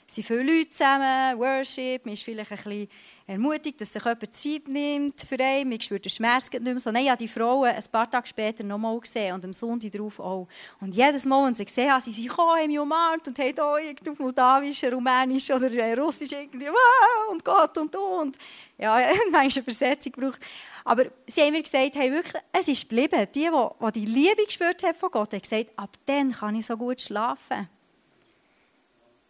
es 0.08 0.16
sind 0.16 0.24
viele 0.26 0.44
Leute 0.44 0.70
zusammen, 0.70 1.38
Worship, 1.38 2.06
man 2.06 2.14
ist 2.14 2.24
vielleicht 2.24 2.52
ein 2.52 2.58
bisschen 2.58 2.88
ermutigt, 3.28 3.82
dass 3.82 3.92
sich 3.92 4.04
jemand 4.06 4.34
Zeit 4.34 4.68
nimmt 4.70 5.22
für 5.22 5.38
einen. 5.38 5.70
Man 5.70 5.82
spürt 5.82 6.06
den 6.06 6.10
Schmerz 6.10 6.50
nicht 6.50 6.64
mehr 6.64 6.80
so. 6.80 6.92
Nein, 6.92 7.04
ich 7.04 7.10
habe 7.10 7.18
die 7.18 7.28
Frauen 7.28 7.68
ein 7.68 7.84
paar 7.92 8.10
Tage 8.10 8.26
später 8.26 8.64
noch 8.64 8.78
mal 8.78 8.98
gesehen 9.02 9.36
und 9.36 9.44
am 9.44 9.52
Sonntag 9.52 9.92
darauf 9.92 10.18
auch. 10.22 10.48
Und 10.80 10.96
jedes 10.96 11.26
Mal, 11.26 11.46
wenn 11.46 11.54
sie 11.54 11.66
gesehen 11.66 11.92
haben, 11.92 12.02
sie 12.02 12.14
sind 12.14 12.30
gekommen, 12.30 12.58
haben 12.58 12.68
mich 12.68 12.80
umarmt 12.80 13.28
und 13.28 13.38
haben 13.38 13.54
hier 13.54 14.12
auf 14.12 14.20
Moldawisch, 14.20 14.82
Rumänisch 14.86 15.52
oder 15.52 15.98
Russisch 15.98 16.32
irgendwie 16.32 16.68
wow, 16.68 17.32
und 17.32 17.44
Gott 17.44 17.78
und 17.78 17.94
du. 17.94 18.00
Und 18.00 18.38
ja, 18.78 18.98
manchmal 19.32 19.64
Übersetzung 19.64 20.14
gebraucht. 20.14 20.40
Aber 20.86 21.04
sie 21.26 21.42
haben 21.42 21.52
mir 21.52 21.64
gesagt, 21.64 21.96
hey, 21.96 22.14
wirklich, 22.14 22.42
es 22.54 22.70
ist 22.70 22.88
geblieben. 22.88 23.28
Die, 23.36 23.50
die, 23.50 23.92
die 23.92 24.06
Liebe 24.06 24.46
gespürt 24.46 24.82
haben 24.84 24.96
von 24.96 25.12
Gott, 25.12 25.34
haben 25.34 25.42
gesagt, 25.42 25.72
ab 25.76 25.98
dann 26.06 26.32
kann 26.32 26.56
ich 26.56 26.66
so 26.66 26.78
gut 26.78 27.02
schlafen. 27.02 27.68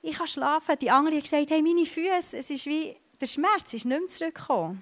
Ich 0.07 0.17
kann 0.17 0.27
schlafen. 0.27 0.79
Die 0.79 0.89
andere 0.89 1.15
haben 1.15 1.21
gesagt, 1.21 1.49
hey, 1.49 1.61
meine 1.61 1.85
Füße, 1.85 2.37
es 2.37 2.49
ist 2.49 2.65
wie 2.65 2.95
der 3.19 3.25
Schmerz 3.25 3.73
ist 3.73 3.83
nicht 3.83 3.99
mehr 3.99 4.07
zurückgekommen. 4.07 4.81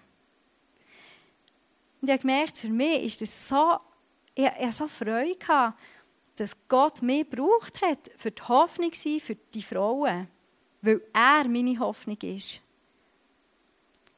Und 1.99 2.07
ich 2.07 2.11
habe 2.11 2.21
gemerkt, 2.21 2.59
für 2.59 2.69
mich 2.69 3.03
ist 3.05 3.21
das 3.23 3.49
so, 3.49 3.79
ich, 4.35 4.45
ich 4.45 4.71
so 4.75 4.87
Freude, 4.87 5.35
gehabt, 5.35 5.79
dass 6.35 6.55
Gott 6.67 7.01
mich 7.01 7.27
gebraucht 7.27 7.81
hat, 7.81 8.11
für 8.17 8.29
die 8.29 8.41
Hoffnung 8.43 8.93
sein, 8.93 9.19
für 9.19 9.33
die 9.33 9.63
Frauen. 9.63 10.27
Weil 10.83 11.01
er 11.11 11.47
meine 11.47 11.79
Hoffnung 11.79 12.17
ist. 12.21 12.61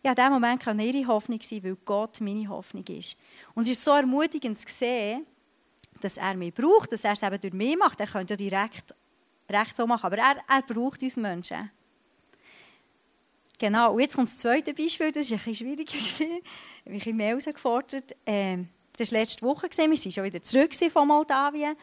Ja, 0.04 0.12
in 0.12 0.16
diesem 0.16 0.34
Moment 0.34 0.62
kann 0.62 0.78
ihre 0.78 1.08
Hoffnung 1.08 1.40
sein, 1.42 1.64
weil 1.64 1.78
Gott 1.86 2.20
meine 2.20 2.50
Hoffnung 2.50 2.86
ist. 2.88 3.18
Und 3.56 3.64
es 3.64 3.70
ist 3.70 3.84
so 3.84 3.92
ermutigend 3.92 4.60
zu 4.60 4.68
sehen, 4.68 5.26
dass 6.02 6.18
er 6.18 6.34
mich 6.34 6.54
braucht, 6.54 6.92
dass 6.92 7.06
er 7.06 7.14
es 7.14 7.24
eben 7.24 7.40
durch 7.40 7.54
mich 7.54 7.78
macht. 7.78 8.02
Er 8.02 8.08
könnte 8.08 8.34
ja 8.34 8.38
direkt 8.38 8.94
recht 9.50 9.76
so 9.76 9.88
machen, 9.88 10.06
aber 10.06 10.18
er, 10.18 10.38
er 10.48 10.62
braucht 10.62 11.04
uns 11.04 11.18
Menschen. 11.18 11.72
Genau, 13.60 13.94
und 13.94 14.02
jetzt 14.02 14.16
kommt 14.16 14.28
das 14.28 14.38
zweite 14.38 14.74
Beispiel, 14.74 15.12
das 15.12 15.32
war 15.32 15.38
ein 15.40 15.44
bisschen 15.44 15.56
schwieriger, 15.56 15.94
ich 15.96 16.20
habe 16.20 16.92
mich 16.92 17.06
mehr 17.08 17.30
herausgefordert. 17.30 18.16
Ähm, 18.26 18.70
das 18.98 19.12
war 19.12 19.20
letzte 19.20 19.42
Woche, 19.44 19.68
wir 19.70 19.98
sind 19.98 20.14
schon 20.14 20.24
wieder 20.24 20.42
zurück 20.42 20.74
von 20.76 21.08
Moldawien 21.08 21.76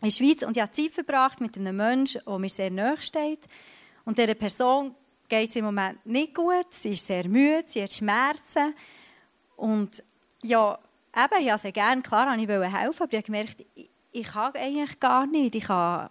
in 0.00 0.08
der 0.08 0.10
Schweiz 0.10 0.42
und 0.42 0.56
ich 0.56 0.62
habe 0.62 0.72
Zeit 0.72 0.92
verbracht 0.92 1.40
mit 1.40 1.56
einem 1.56 1.76
Menschen, 1.76 2.22
der 2.26 2.38
mir 2.38 2.48
sehr 2.48 2.70
nahe 2.70 3.00
steht. 3.00 3.40
Und 4.04 4.16
dieser 4.16 4.34
Person 4.34 4.94
geht 5.28 5.50
es 5.50 5.56
im 5.56 5.66
Moment 5.66 6.04
nicht 6.06 6.34
gut, 6.34 6.66
sie 6.70 6.92
ist 6.92 7.06
sehr 7.06 7.28
müde, 7.28 7.64
sie 7.66 7.82
hat 7.82 7.92
Schmerzen. 7.92 8.74
Und 9.56 10.02
ja, 10.42 10.78
eben, 11.14 11.42
ich 11.42 11.50
habe 11.50 11.58
sehr 11.58 11.72
gerne, 11.72 12.00
klar, 12.00 12.36
ich 12.38 12.48
wollte 12.48 12.72
helfen, 12.72 13.02
aber 13.02 13.12
ich 13.12 13.18
habe 13.18 13.26
gemerkt, 13.26 13.66
ich, 13.74 13.90
ich 14.12 14.26
kann 14.26 14.54
eigentlich 14.54 14.98
gar 15.00 15.26
nicht. 15.26 15.54
Ich 15.54 15.64
kann, 15.64 16.08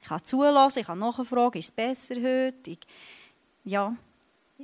ich 0.00 0.08
kann 0.08 0.24
zulassen, 0.24 0.80
ich 0.80 0.86
kann 0.86 0.98
nachfragen, 0.98 1.58
ist 1.58 1.68
es 1.68 1.70
besser 1.70 2.16
heute? 2.16 2.70
Ich, 2.70 2.78
ja, 3.64 3.94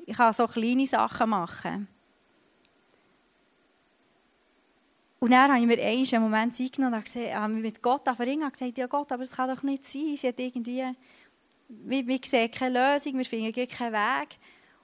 ich 0.06 0.16
kann 0.16 0.32
so 0.32 0.46
kleine 0.46 0.86
Sachen 0.86 1.30
machen. 1.30 1.88
Und 5.18 5.30
dann 5.30 5.50
habe 5.50 5.60
ich 5.60 5.66
mir 5.66 5.82
einen 5.82 6.22
Moment 6.22 6.54
Zeit 6.54 6.72
genommen 6.72 6.94
und 6.94 7.34
habe 7.34 7.52
mit 7.54 7.82
Gott 7.82 8.04
verringen 8.04 8.44
und 8.44 8.52
gesagt, 8.52 8.78
ja 8.78 8.86
Gott, 8.86 9.10
aber 9.12 9.22
es 9.22 9.32
kann 9.32 9.48
doch 9.52 9.62
nicht 9.62 9.84
sein. 9.84 10.16
Sie 10.16 10.28
hat 10.28 10.38
irgendwie, 10.38 10.84
wir, 11.68 12.06
wir 12.06 12.20
sehen 12.22 12.50
keine 12.50 12.92
Lösung, 12.92 13.16
wir 13.16 13.24
finden 13.24 13.68
keinen 13.68 13.92
Weg. 13.92 14.38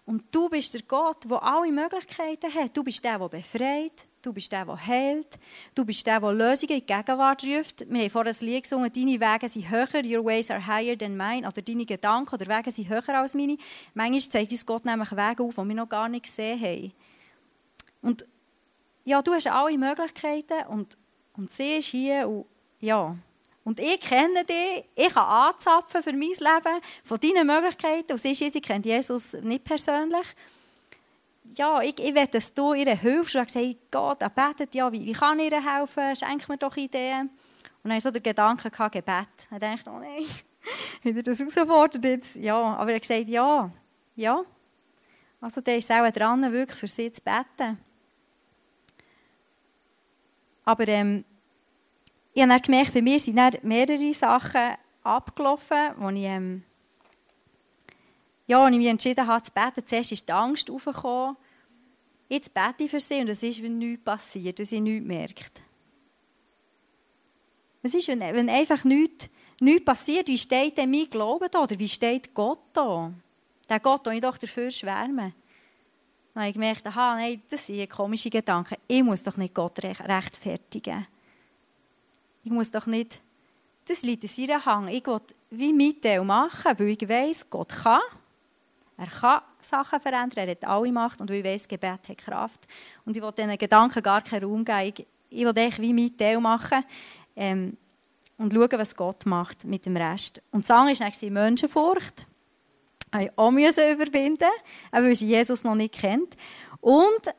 Und 0.05 0.25
du 0.33 0.49
bist 0.49 0.75
der 0.75 0.83
Gott, 0.83 1.31
der 1.31 1.43
alle 1.43 1.71
Möglichkeiten 1.71 2.53
hat. 2.53 2.77
Du 2.77 2.83
bist 2.83 3.05
der, 3.05 3.19
der 3.19 3.29
befreit. 3.29 4.07
Du 4.21 4.33
bist 4.33 4.51
der, 4.51 4.65
der 4.65 4.87
heilt. 4.87 5.39
Du 5.75 5.85
bist 5.85 6.07
der, 6.07 6.21
der 6.21 6.33
Lösungen 6.33 6.75
in 6.75 6.81
die 6.81 6.87
Gegenwart 6.87 7.45
ruft. 7.45 7.85
Wir 7.89 8.03
haben 8.03 8.11
vorhin 8.11 8.35
ein 8.39 8.47
Lied 8.47 8.63
gesungen, 8.63 8.93
deine 8.93 9.21
Wege 9.21 9.49
sind 9.49 9.71
höher, 9.71 10.05
your 10.05 10.25
ways 10.25 10.51
are 10.51 10.65
higher 10.65 10.97
than 10.97 11.17
mine. 11.17 11.47
Oder 11.47 11.63
deine 11.63 11.85
Gedanken 11.85 12.35
oder 12.35 12.47
Wege 12.47 12.71
sind 12.71 12.89
höher 12.89 13.09
als 13.09 13.35
meine. 13.35 13.57
Manchmal 13.95 14.21
zeigt 14.21 14.53
uns 14.53 14.67
Gott 14.67 14.85
nämlich 14.85 15.13
Wege 15.13 15.43
auf, 15.43 15.55
die 15.55 15.69
wir 15.69 15.75
noch 15.75 15.89
gar 15.89 16.09
nicht 16.09 16.25
gesehen 16.25 16.61
haben. 16.61 16.93
Und 18.01 18.27
ja, 19.05 19.23
du 19.23 19.33
hast 19.33 19.47
alle 19.47 19.79
Möglichkeiten 19.79 20.67
und, 20.69 20.97
und 21.37 21.53
sie 21.53 21.79
ist 21.79 21.87
hier 21.87 22.29
und 22.29 22.47
ja. 22.81 23.17
Und 23.65 23.79
ich 23.79 24.01
kenne 24.01 24.43
dich, 24.43 24.85
ich 24.95 25.15
kann 25.15 25.25
anzapfen 25.25 26.03
für 26.03 26.13
mein 26.13 26.31
Leben 26.31 26.81
von 27.05 27.21
deinen 27.21 27.47
Möglichkeiten. 27.47 28.13
Und 28.13 28.21
sie, 28.21 28.33
ist, 28.33 28.53
sie 28.53 28.61
kennt 28.61 28.85
Jesus 28.85 29.35
nicht 29.35 29.65
persönlich. 29.65 30.27
Ja, 31.57 31.81
ich, 31.81 31.99
ich 32.01 32.15
will, 32.15 32.27
dass 32.27 32.53
du 32.53 32.75
ihr 32.75 32.97
hilfst. 32.97 33.37
Und 33.37 33.47
gesagt, 33.47 33.77
Gott, 33.91 34.23
er 34.23 34.31
betet, 34.31 34.75
ja, 34.75 34.91
wie, 34.91 35.05
wie 35.05 35.13
kann 35.13 35.39
ich 35.39 35.53
ihr 35.53 35.75
helfen? 35.75 36.17
Schenk 36.17 36.49
mir 36.49 36.57
doch 36.57 36.77
Ideen. 36.77 37.31
Und 37.83 37.91
dann 37.91 37.93
hatte 37.93 37.99
ich 37.99 38.03
so 38.03 38.11
den 38.11 38.23
Gedanken, 38.23 38.71
gehabt, 38.71 38.93
Gebet. 38.93 39.29
Ich 39.51 39.59
dachte, 39.59 39.91
oh 39.91 39.99
nein, 39.99 40.27
hat 41.17 41.27
das 41.27 41.39
herausgefordert 41.39 42.05
jetzt? 42.05 42.37
Ja, 42.37 42.57
aber 42.57 42.91
er 42.91 42.97
hat 42.97 43.03
gesagt, 43.03 43.29
ja, 43.29 43.71
ja. 44.17 44.45
Also 45.41 45.61
der 45.61 45.77
ist 45.77 45.91
auch 45.91 46.11
dran, 46.11 46.53
wirklich 46.53 46.79
für 46.79 46.87
sie 46.87 47.11
zu 47.11 47.23
beten. 47.23 47.79
Aber 50.65 50.87
ähm, 50.87 51.25
ich 52.35 52.43
habe 52.43 52.61
gemerkt, 52.61 52.95
bei 52.95 53.03
mir 53.03 53.19
sind 53.19 53.63
mehrere 53.63 54.15
Sachen 54.15 54.77
abgelaufen, 55.03 55.95
wo 55.97 56.09
ich, 56.09 56.23
ähm, 56.23 56.63
ja, 58.47 58.69
ich 58.69 58.77
mich 58.77 58.87
entschieden 58.87 59.27
habe 59.27 59.43
zu 59.43 59.53
beten. 59.53 59.87
Zuerst 59.87 60.13
ist 60.13 60.29
die 60.29 60.33
Angst 60.33 60.71
aufgekommen. 60.71 61.37
Jetzt 62.29 62.55
bete 62.55 62.85
ich 62.85 62.91
für 62.91 63.01
sie 63.01 63.21
und 63.21 63.29
es 63.29 63.43
ist, 63.43 63.63
wenn 63.63 63.79
nichts 63.79 64.05
passiert, 64.05 64.59
dass 64.59 64.71
sie 64.71 64.81
nichts 64.81 65.07
merkt. 65.07 65.63
Es 67.83 67.95
ist, 67.95 68.09
wenn, 68.09 68.21
wenn 68.21 68.49
einfach 68.49 68.85
nichts, 68.85 69.29
nichts 69.61 69.85
passiert, 69.85 70.29
wie 70.29 70.39
steht 70.39 70.79
denn 70.79 70.91
mein 70.91 71.11
Glaube 71.11 71.51
da? 71.51 71.63
Oder 71.63 71.79
wie 71.79 71.89
steht 71.89 72.33
Gott 72.33 72.61
da? 72.73 73.13
Der 73.69 73.81
Gott, 73.81 74.07
den 74.07 74.15
ich 74.15 74.21
doch 74.21 74.39
dafür 74.39 74.71
schwärme. 74.71 75.35
Dann 76.33 76.43
habe 76.43 76.49
ich 76.49 76.55
gemerkt, 76.55 76.87
aha, 76.87 77.17
nein, 77.17 77.43
das 77.51 77.67
sind 77.67 77.91
komische 77.91 78.31
Gedanken. 78.31 78.77
Ich 78.89 79.03
muss 79.03 79.23
doch 79.23 79.37
nicht 79.37 79.53
Gott 79.53 79.79
rechtfertigen. 79.83 81.07
Ich 82.45 82.51
muss 82.51 82.71
doch 82.71 82.87
nicht, 82.87 83.21
das 83.87 84.03
liegt 84.03 84.25
in 84.25 84.29
seiner 84.29 84.65
Hang. 84.65 84.89
Ich 84.89 85.07
will 85.07 85.21
wie 85.51 85.73
Mitteil 85.73 86.25
machen, 86.25 86.79
weil 86.79 86.89
ich 86.89 87.09
weiss, 87.09 87.49
Gott 87.49 87.69
kann. 87.69 88.01
Er 88.97 89.07
kann 89.07 89.41
Sachen 89.61 90.01
verändern, 90.01 90.47
er 90.47 90.51
hat 90.51 90.65
alle 90.65 90.93
Macht 90.93 91.21
und 91.21 91.31
weil 91.31 91.39
ich 91.39 91.45
weiss, 91.45 91.69
Gebet 91.69 92.09
hat 92.09 92.19
Kraft. 92.19 92.67
Und 93.05 93.17
ich 93.17 93.23
will 93.23 93.33
diesen 93.33 93.57
Gedanken 93.59 94.03
gar 94.03 94.23
keinen 94.23 94.45
Raum 94.45 94.65
geben. 94.65 94.93
Ich, 94.97 95.07
ich 95.31 95.45
will 95.45 95.57
echt 95.59 95.81
wie 95.81 95.93
Mitteil 95.93 96.41
machen 96.41 96.85
ähm, 97.37 97.77
und 98.39 98.53
schauen, 98.53 98.71
was 98.73 98.95
Gott 98.95 99.27
macht 99.27 99.65
mit 99.65 99.87
dem 99.87 99.97
Rest. 99.97 100.43
Und 100.53 100.65
das 100.69 100.71
andere 100.71 100.99
war 100.99 101.31
Menschenfurcht. 101.31 102.27
Ich 103.21 103.31
auch 103.37 103.51
überwinden, 103.51 104.51
weil 104.91 105.15
sie 105.15 105.27
Jesus 105.27 105.65
noch 105.65 105.75
nicht 105.75 105.95
kennt. 105.95 106.37
Und 106.81 107.35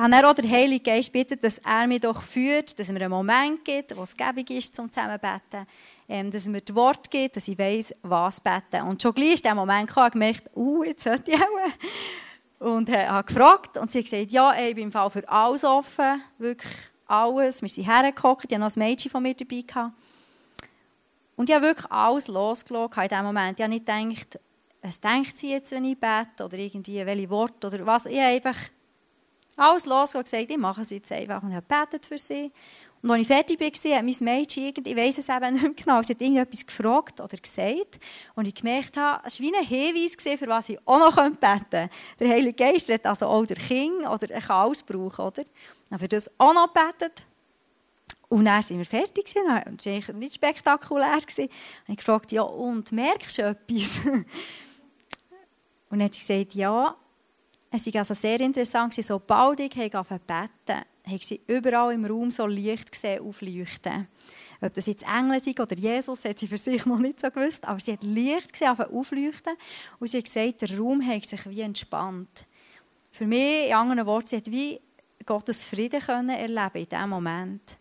habe 0.00 0.14
er 0.14 0.30
auch 0.30 0.34
der 0.34 0.48
Heilige 0.48 0.90
Geist 0.90 1.12
bittet, 1.12 1.44
dass 1.44 1.58
er 1.58 1.86
mich 1.86 2.00
doch 2.00 2.22
führt, 2.22 2.78
dass 2.78 2.88
er 2.88 2.94
mir 2.94 3.02
einen 3.02 3.10
Moment 3.10 3.64
gibt, 3.64 3.96
wo 3.96 4.02
es 4.02 4.16
gäbig 4.16 4.50
ist, 4.50 4.74
zum 4.74 4.90
zusammenbeten, 4.90 5.66
ähm, 6.08 6.30
dass 6.30 6.46
er 6.46 6.52
mir 6.52 6.60
das 6.60 6.74
Wort 6.74 7.10
gibt, 7.10 7.36
dass 7.36 7.48
ich 7.48 7.58
weiss, 7.58 7.94
was 8.02 8.40
beten. 8.40 8.82
Und 8.86 9.02
schon 9.02 9.12
gleich 9.12 9.34
ist 9.34 9.44
der 9.44 9.54
Moment 9.54 9.88
gekommen, 9.88 10.06
ich 10.06 10.12
gemerkt, 10.12 10.50
uh, 10.56 10.84
jetzt 10.84 11.04
sollte 11.04 11.32
ich 11.32 11.40
auch. 11.40 12.66
Und 12.66 12.88
äh, 12.88 13.06
habe 13.06 13.26
gefragt 13.26 13.76
und 13.78 13.90
sie 13.90 13.98
hat 13.98 14.04
gesagt, 14.04 14.32
ja, 14.32 14.54
ich 14.58 14.74
bin 14.74 14.84
im 14.84 14.92
Fall 14.92 15.08
für 15.10 15.26
alles 15.28 15.64
offen, 15.64 16.22
wirklich 16.38 16.72
alles. 17.06 17.62
Wir 17.62 17.68
sind 17.68 17.84
hergekommen, 17.84 18.36
ich 18.38 18.44
hatte 18.44 18.58
noch 18.58 18.74
ein 18.74 18.78
Mädchen 18.78 19.10
von 19.10 19.22
mir 19.22 19.34
dabei. 19.34 19.62
Gehabt. 19.62 19.94
Und 21.36 21.48
ich 21.48 21.54
habe 21.54 21.66
wirklich 21.66 21.90
alles 21.90 22.28
losgelassen 22.28 23.02
in 23.02 23.08
diesem 23.08 23.24
Moment. 23.24 23.58
Ich 23.58 23.64
habe 23.64 23.72
nicht 23.72 23.86
gedacht, 23.86 24.38
was 24.82 25.00
denkt 25.00 25.36
sie 25.36 25.52
jetzt, 25.52 25.72
wenn 25.72 25.84
ich 25.84 25.98
bete, 25.98 26.44
oder 26.44 26.58
irgendwie, 26.58 27.04
welche 27.04 27.30
Worte, 27.30 27.66
oder 27.66 27.86
was. 27.86 28.06
Ich 28.06 28.18
habe 28.18 28.26
einfach 28.28 28.56
alles 29.60 29.86
los 29.86 30.14
und 30.14 30.24
gesagt, 30.24 30.50
ich 30.50 30.58
mache 30.58 30.82
es 30.82 30.90
jetzt 30.90 31.12
einfach. 31.12 31.42
Und 31.42 31.50
ich 31.50 31.56
habe 31.56 31.66
gebetet 31.68 32.06
für 32.06 32.18
sie. 32.18 32.50
Und 33.02 33.10
als 33.10 33.22
ich 33.22 33.26
fertig 33.28 33.60
war, 33.60 33.96
hat 33.96 34.04
mein 34.04 34.16
Mädchen, 34.20 34.74
ich 34.84 34.96
weiß 34.96 35.18
es 35.18 35.28
eben 35.28 35.54
nicht 35.54 35.62
mehr 35.62 35.72
genau, 35.72 36.02
sie 36.02 36.12
hat 36.12 36.20
irgendetwas 36.20 36.66
gefragt 36.66 37.20
oder 37.20 37.36
gesagt. 37.36 37.98
Und 38.34 38.46
ich 38.46 38.54
gemerkt 38.54 38.96
habe, 38.96 39.22
es 39.26 39.40
war 39.40 39.46
wie 39.46 39.56
ein 39.56 39.64
Hinweis, 39.64 40.38
für 40.38 40.46
was 40.48 40.68
ich 40.68 40.78
auch 40.86 40.98
noch 40.98 41.16
beten 41.16 41.38
könnte. 41.40 41.90
Der 42.18 42.28
Heilige 42.28 42.52
Geist 42.52 42.92
hat 42.92 43.06
also 43.06 43.26
auch 43.26 43.46
der 43.46 43.56
Kind 43.56 44.06
oder 44.06 44.30
er 44.30 44.42
kann 44.42 44.56
alles 44.56 44.82
brauchen, 44.82 45.24
oder? 45.24 45.44
Und 45.90 45.98
für 45.98 46.08
das 46.08 46.30
auch 46.38 46.52
noch 46.52 46.74
gebetet. 46.74 47.22
Und 48.28 48.44
dann 48.44 48.62
sind 48.62 48.78
wir 48.78 48.84
fertig. 48.84 49.32
Das 49.34 49.86
war 49.86 50.14
nicht 50.14 50.34
spektakulär. 50.34 51.14
Und 51.14 51.38
ich 51.38 51.96
gefragt, 51.96 52.32
ja, 52.32 52.42
und 52.42 52.92
merkst 52.92 53.38
du 53.38 53.42
etwas? 53.42 54.04
und 54.04 54.26
dann 55.90 56.02
hat 56.02 56.14
sie 56.14 56.20
gesagt, 56.20 56.54
ja, 56.54 56.94
es 57.70 57.86
war 57.86 58.00
also 58.00 58.14
sehr 58.14 58.40
interessant, 58.40 58.94
sobald 58.94 59.60
ich 59.60 59.70
beten 59.74 59.94
habe, 59.96 61.18
sie 61.20 61.40
überall 61.46 61.94
im 61.94 62.04
Raum 62.04 62.30
so 62.30 62.46
Licht 62.46 62.90
gesehen, 62.90 63.22
aufleuchten. 63.22 64.08
Ob 64.60 64.74
das 64.74 64.86
jetzt 64.86 65.06
Engel 65.06 65.40
sind 65.40 65.60
oder 65.60 65.76
Jesus, 65.76 66.24
hat 66.24 66.38
sie 66.38 66.48
für 66.48 66.58
sich 66.58 66.84
noch 66.86 66.98
nicht 66.98 67.20
so 67.20 67.30
gewusst, 67.30 67.66
aber 67.66 67.78
sie 67.78 67.92
hat 67.92 68.02
Licht 68.02 68.52
gesehen, 68.52 68.78
aufleuchten 68.78 69.54
und 70.00 70.08
sie 70.08 70.18
hat 70.18 70.24
gesagt, 70.24 70.62
der 70.62 70.78
Raum 70.78 71.06
hat 71.06 71.26
sich 71.26 71.48
wie 71.48 71.60
entspannt. 71.60 72.44
Für 73.12 73.26
mich, 73.26 73.68
in 73.68 73.74
anderen 73.74 74.06
Worten, 74.06 74.26
sie 74.26 74.36
hat 74.36 74.50
wie 74.50 74.80
Gottes 75.24 75.64
Frieden 75.64 76.00
können 76.00 76.30
erleben 76.30 76.78
in 76.78 76.88
diesem 76.88 77.08
Moment. 77.08 77.76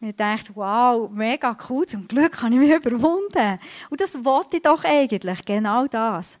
Ich 0.00 0.16
dachte, 0.16 0.52
wow, 0.54 1.08
mega 1.10 1.56
cool, 1.68 1.86
zum 1.86 2.06
Glück 2.06 2.42
habe 2.42 2.52
ich 2.54 2.60
mich 2.60 2.70
überwunden. 2.84 3.58
Und 3.90 4.00
das 4.00 4.22
wollte 4.24 4.56
ich 4.56 4.62
doch 4.62 4.84
eigentlich, 4.84 5.44
genau 5.44 5.86
das. 5.86 6.40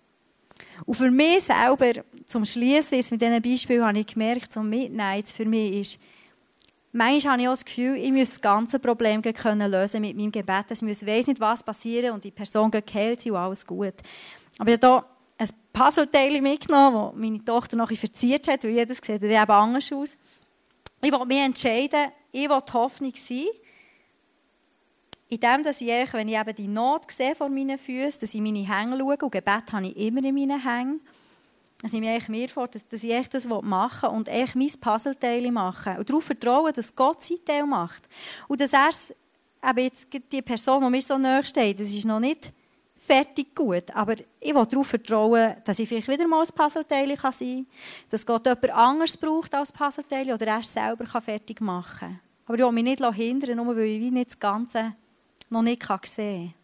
Und 0.86 0.94
für 0.94 1.10
mich 1.10 1.44
selber, 1.44 1.92
zum 2.26 2.44
Schließen 2.44 2.98
mit 3.10 3.20
diesen 3.20 3.42
Beispielen, 3.42 3.84
habe 3.84 3.98
ich 3.98 4.06
gemerkt, 4.06 4.52
zum 4.52 4.68
Mitnehmen 4.68 5.24
für 5.24 5.44
mich 5.44 5.72
ist, 5.80 6.00
manchmal 6.92 7.32
habe 7.32 7.42
ich 7.42 7.48
auch 7.48 7.52
das 7.52 7.64
Gefühl, 7.64 7.96
ich 7.96 8.12
muss 8.12 8.30
das 8.30 8.40
ganze 8.40 8.78
Problem 8.78 9.22
können 9.22 9.70
lösen 9.70 10.00
mit 10.00 10.16
meinem 10.16 10.32
Gebet. 10.32 10.66
Es 10.68 10.82
muss, 10.82 11.06
weiss 11.06 11.26
nicht, 11.26 11.40
was 11.40 11.62
passieren 11.62 12.14
und 12.14 12.24
die 12.24 12.30
Person 12.30 12.70
geht 12.70 12.86
geheilt 12.86 13.20
sein 13.20 13.32
und 13.32 13.38
alles 13.38 13.66
gut. 13.66 13.94
Aber 14.58 14.70
ich 14.70 14.80
habe 14.82 14.86
hier 14.86 15.04
ein 15.38 15.48
Puzzleteil 15.72 16.40
mitgenommen, 16.40 17.12
das 17.12 17.20
meine 17.20 17.44
Tochter 17.44 17.76
noch 17.76 17.92
verziert 17.92 18.46
hat, 18.48 18.64
weil 18.64 18.70
jedes 18.70 18.98
sieht 18.98 19.22
eben 19.22 19.50
anders 19.50 19.92
aus. 19.92 20.16
Ich 21.02 21.12
will 21.12 21.26
mich 21.26 21.38
entscheiden, 21.38 22.12
ich 22.32 22.48
will 22.48 22.60
die 22.66 22.72
Hoffnung 22.72 23.12
sein, 23.14 23.46
in 25.28 25.40
dem, 25.40 25.62
dass 25.62 25.80
ich, 25.80 25.88
wenn 26.12 26.28
ich 26.28 26.38
eben 26.38 26.54
die 26.54 26.68
Not 26.68 27.10
sehe 27.10 27.34
vor 27.34 27.48
meinen 27.48 27.78
Füßen, 27.78 28.20
dass 28.20 28.34
ich 28.34 28.40
meine 28.40 28.66
Hänge 28.66 28.98
schaue, 28.98 29.16
und 29.16 29.32
Gebet 29.32 29.72
habe 29.72 29.86
ich 29.86 29.96
immer 29.96 30.22
in 30.22 30.34
meinen 30.34 30.62
Hängen, 30.62 31.00
dass 31.80 31.92
ich 31.92 32.00
mir, 32.00 32.20
mir 32.28 32.48
vor, 32.48 32.68
dass, 32.68 32.86
dass 32.88 33.02
ich 33.02 33.12
echt 33.12 33.34
das 33.34 33.46
machen 33.46 34.10
will 34.10 34.16
und 34.16 34.28
echt 34.28 34.54
mein 34.54 34.70
Puzzleteil 34.80 35.50
machen 35.50 35.98
und 35.98 36.08
darauf 36.08 36.24
vertrauen, 36.24 36.72
dass 36.72 36.94
Gott 36.94 37.22
sein 37.22 37.38
Teil 37.44 37.66
macht. 37.66 38.08
Und 38.48 38.60
dass 38.60 38.72
er 38.72 39.78
jetzt 39.78 40.06
die 40.32 40.42
Person, 40.42 40.82
die 40.82 40.90
mir 40.90 41.02
so 41.02 41.18
nahe 41.18 41.42
steht, 41.44 41.80
das 41.80 41.92
ist 41.92 42.04
noch 42.04 42.20
nicht 42.20 42.52
fertig 42.96 43.54
gut, 43.54 43.90
aber 43.94 44.14
ich 44.40 44.54
will 44.54 44.64
darauf 44.66 44.86
vertrauen, 44.86 45.56
dass 45.64 45.78
ich 45.78 45.88
vielleicht 45.88 46.08
wieder 46.08 46.26
mal 46.26 46.42
ein 46.42 46.54
Puzzleteil 46.54 47.08
sein 47.18 47.36
kann, 47.38 47.66
dass 48.08 48.24
Gott 48.24 48.46
jemand 48.46 48.70
anderes 48.70 49.16
braucht 49.16 49.54
als 49.54 49.72
Puzzleteil 49.72 50.32
oder 50.32 50.46
er 50.46 50.62
selber 50.62 51.04
fertig 51.20 51.60
machen 51.60 51.98
kann. 51.98 52.20
Aber 52.46 52.58
ich 52.58 52.64
will 52.64 52.72
mich 52.72 52.84
nicht 52.84 53.14
hindern, 53.14 53.56
nur 53.56 53.76
weil 53.76 53.84
ich 53.84 54.10
nicht 54.10 54.30
das 54.30 54.38
Ganze 54.38 54.94
noch 55.50 55.62
nicht 55.62 55.82
sehen 56.06 56.48
kann. 56.48 56.54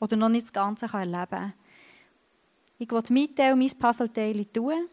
Oder 0.00 0.16
noch 0.16 0.28
nicht 0.28 0.46
das 0.46 0.52
Ganze 0.52 0.86
erleben 0.86 1.26
kann. 1.28 1.52
Ich 2.78 2.90
will 2.90 3.02
mit 3.10 3.38
dir 3.38 3.54
mein 3.54 3.70
Puzzleteil 3.70 4.44
tun. 4.46 4.88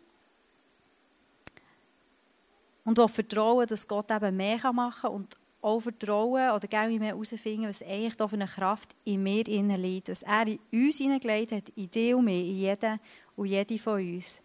Und 2.85 2.97
will 2.97 3.07
vertrauen, 3.07 3.67
dass 3.67 3.87
Gott 3.87 4.11
eben 4.11 4.37
mehr 4.37 4.71
machen 4.71 5.01
kann 5.01 5.11
und 5.11 5.37
auch 5.61 5.79
vertrauen 5.81 6.51
oder 6.51 6.67
gerne 6.67 6.97
mehr 6.97 7.09
herausfinden, 7.09 7.67
was 7.67 7.81
eigentlich 7.81 8.15
da 8.15 8.27
für 8.27 8.35
eine 8.35 8.47
Kraft 8.47 8.95
in 9.03 9.21
mir 9.23 9.47
innen 9.47 9.81
liegt. 9.81 10.09
Was 10.09 10.23
er 10.23 10.47
in 10.47 10.59
uns 10.71 10.97
hineingelegt 10.97 11.51
hat, 11.51 11.69
in 11.75 11.91
dir 11.91 12.17
und 12.17 12.25
mir, 12.25 12.39
in 12.39 12.57
jeden 12.57 12.99
und 13.35 13.47
jede 13.47 13.77
von 13.77 13.99
uns. 13.99 14.41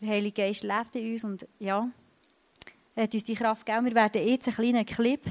Der 0.00 0.08
Heilige 0.08 0.42
Geist 0.42 0.62
lebt 0.62 0.96
in 0.96 1.12
uns 1.12 1.24
und 1.24 1.46
ja, 1.58 1.88
er 2.94 3.02
hat 3.02 3.14
uns 3.14 3.24
die 3.24 3.34
Kraft 3.34 3.66
gegeben. 3.66 3.86
Wir 3.86 3.94
werden 3.94 4.26
jetzt 4.26 4.46
einen 4.48 4.56
kleinen 4.56 4.86
Clip 4.86 5.22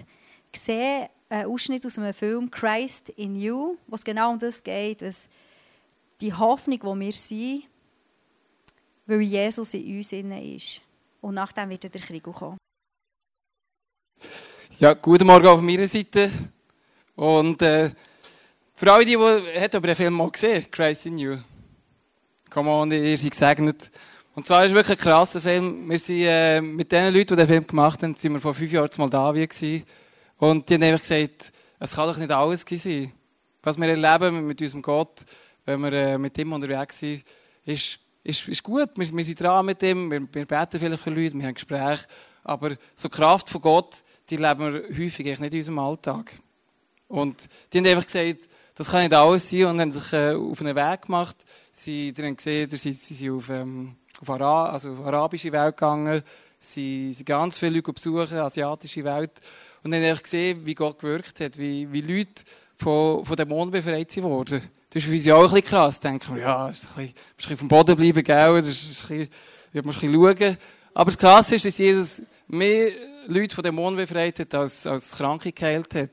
sehen, 0.53 1.09
einen 1.29 1.49
Ausschnitt 1.49 1.85
aus 1.85 1.97
einem 1.97 2.13
Film 2.13 2.51
Christ 2.51 3.09
in 3.09 3.35
You, 3.35 3.77
wo 3.87 3.95
es 3.95 4.03
genau 4.03 4.31
um 4.31 4.39
das 4.39 4.63
geht, 4.63 5.01
was 5.01 5.27
die 6.21 6.33
Hoffnung, 6.33 6.79
die 6.79 7.05
wir 7.05 7.13
sind, 7.13 7.63
weil 9.05 9.21
Jesus 9.21 9.73
in 9.73 9.97
uns 9.97 10.11
ist. 10.11 10.81
Und 11.21 11.35
nachdem 11.35 11.69
wird 11.69 11.83
der 11.83 12.01
Krieg 12.01 12.23
kommen. 12.23 12.57
Ja, 14.79 14.93
guten 14.93 15.27
Morgen 15.27 15.47
auf 15.47 15.61
meiner 15.61 15.87
Seite. 15.87 16.29
Und 17.15 17.61
äh, 17.61 17.91
für 18.73 18.91
alle, 18.91 19.05
die, 19.05 19.11
die 19.11 19.17
aber 19.17 19.87
den 19.87 19.95
Film 19.95 20.13
mal 20.13 20.31
gesehen, 20.31 20.65
Christ 20.69 21.05
in 21.05 21.17
You. 21.17 21.37
Come 22.49 22.69
on, 22.69 22.91
ihr 22.91 23.17
seid 23.17 23.31
gesegnet. 23.31 23.91
Und 24.35 24.47
zwar 24.47 24.65
ist 24.65 24.71
es 24.71 24.75
wirklich 24.75 24.97
ein 24.97 25.03
krasser 25.03 25.41
Film. 25.41 25.89
Wir 25.89 25.99
sind 25.99 26.21
äh, 26.21 26.59
mit 26.59 26.91
den 26.91 27.13
Leuten, 27.13 27.29
die 27.29 27.35
den 27.35 27.47
Film 27.47 27.67
gemacht 27.67 28.01
haben, 28.01 28.15
sind 28.15 28.33
wir 28.33 28.39
vor 28.39 28.53
fünf 28.53 28.71
Jahren 28.71 28.89
in 28.89 29.01
Moldawien 29.01 29.47
gewesen. 29.47 29.85
Und 30.43 30.69
die 30.69 30.73
haben 30.73 30.83
einfach 30.83 30.99
gesagt, 30.99 31.53
es 31.79 31.95
kann 31.95 32.05
doch 32.05 32.17
nicht 32.17 32.29
alles 32.29 32.65
sein. 32.67 33.13
Was 33.61 33.77
wir 33.77 33.87
erleben 33.87 34.45
mit 34.45 34.61
unserem 34.61 34.81
Gott, 34.81 35.21
wenn 35.63 35.79
wir 35.79 35.93
äh, 35.93 36.17
mit 36.17 36.37
ihm 36.37 36.51
unterwegs 36.51 36.99
sind, 36.99 37.23
ist, 37.63 37.97
ist, 38.25 38.49
ist 38.49 38.61
gut. 38.61 38.89
Wir, 38.97 39.13
wir 39.13 39.23
sind 39.23 39.39
dran 39.39 39.65
mit 39.65 39.81
ihm, 39.81 40.11
wir, 40.11 40.19
wir 40.19 40.45
beten 40.45 40.79
vielleicht 40.81 41.01
für 41.01 41.11
Leute, 41.11 41.35
wir 41.35 41.45
haben 41.45 41.53
Gespräche. 41.53 42.05
Aber 42.43 42.75
so 42.93 43.07
Kraft 43.07 43.49
von 43.49 43.61
Gott, 43.61 44.03
die 44.29 44.35
leben 44.35 44.73
wir 44.73 44.83
häufig 44.89 45.25
nicht 45.39 45.53
in 45.53 45.59
unserem 45.59 45.79
Alltag. 45.79 46.33
Und 47.07 47.47
die 47.71 47.77
haben 47.77 47.85
einfach 47.85 48.05
gesagt, 48.05 48.49
das 48.75 48.91
kann 48.91 49.03
nicht 49.03 49.13
alles 49.13 49.49
sein 49.49 49.63
und 49.67 49.79
haben 49.79 49.91
sich 49.91 50.11
äh, 50.11 50.33
auf 50.33 50.59
einen 50.59 50.75
Weg 50.75 51.03
gemacht. 51.03 51.37
Sie 51.71 52.13
haben 52.17 52.35
gesehen, 52.35 52.69
sie, 52.69 52.91
sie 52.91 53.13
sind 53.13 53.31
auf, 53.31 53.47
ähm, 53.47 53.95
auf, 54.19 54.29
Ara 54.29 54.71
also 54.71 54.91
auf 54.91 55.05
arabische 55.05 55.53
Welt 55.53 55.77
gegangen. 55.77 56.21
Sie 56.63 57.11
sind 57.11 57.25
ganz 57.25 57.57
viele 57.57 57.75
Leute 57.75 57.91
besuchen, 57.91 58.37
asiatische 58.37 59.03
Welt. 59.03 59.31
Und 59.83 59.93
haben 59.93 60.01
einfach 60.01 60.23
gesehen, 60.23 60.65
wie 60.65 60.73
Gott 60.73 60.97
gewirkt 60.97 61.41
hat, 61.41 61.57
wie, 61.57 61.91
wie 61.91 61.99
Leute 61.99 62.43
von, 62.77 63.25
von 63.25 63.35
Dämonen 63.35 63.69
befreit 63.69 64.15
wurden. 64.23 64.61
Das 64.89 65.03
ist 65.03 65.09
für 65.09 65.13
uns 65.13 65.25
ja 65.25 65.35
auch 65.35 65.41
ein 65.41 65.49
bisschen 65.49 65.65
krass. 65.65 65.99
Denken 65.99 66.35
wir, 66.35 66.43
ja, 66.43 66.69
ist 66.69 66.85
ein 66.85 66.87
bisschen, 66.87 67.03
ein 67.03 67.13
bisschen 67.35 67.57
vom 67.57 67.67
Boden 67.67 67.95
bleiben, 67.97 68.23
gell? 68.23 68.55
Das 68.55 68.67
ist 68.69 69.03
ein 69.03 69.07
bisschen, 69.07 69.29
ja, 69.73 69.81
muss 69.81 69.95
ein 69.95 70.11
bisschen 70.11 70.13
schauen. 70.13 70.57
Aber 70.93 71.11
das 71.11 71.17
Krasse 71.17 71.55
ist, 71.55 71.65
dass 71.65 71.77
Jesus 71.77 72.21
mehr 72.47 72.91
Leute 73.27 73.55
von 73.55 73.63
Dämonen 73.63 73.97
befreit 73.97 74.39
hat, 74.39 74.55
als, 74.55 74.87
als 74.87 75.17
Kranke 75.17 75.51
geheilt 75.51 75.93
hat. 75.95 76.11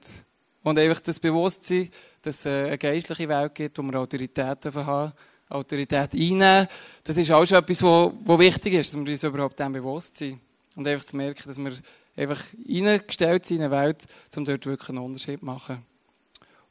Und 0.64 0.78
einfach 0.78 1.00
das 1.00 1.21
Bewusstsein, 1.21 1.90
dass 2.23 2.45
es 2.45 2.47
eine 2.47 2.76
geistliche 2.76 3.28
Welt 3.28 3.54
gibt, 3.54 3.78
wo 3.78 3.83
wir 3.83 4.00
Autorität 4.00 4.64
haben, 4.64 5.12
Autorität 5.50 6.14
einnehmen, 6.14 6.69
das 7.04 7.16
ist 7.16 7.30
auch 7.30 7.45
schon 7.45 7.59
etwas, 7.59 7.83
was, 7.83 8.38
wichtig 8.38 8.75
ist, 8.75 8.95
dass 8.95 9.00
wir 9.00 9.11
uns 9.11 9.23
überhaupt 9.23 9.59
dem 9.59 9.73
bewusst 9.73 10.16
sind. 10.16 10.40
Und 10.76 10.87
einfach 10.87 11.04
zu 11.04 11.16
merken, 11.16 11.42
dass 11.47 11.59
wir 11.59 11.73
einfach 12.16 12.42
eingestellt 12.69 13.47
sind 13.47 13.59
in 13.59 13.64
eine 13.64 13.71
Welt, 13.73 14.07
um 14.37 14.45
dort 14.45 14.64
wirklich 14.64 14.88
einen 14.88 14.99
Unterschied 14.99 15.40
zu 15.40 15.45
machen. 15.45 15.85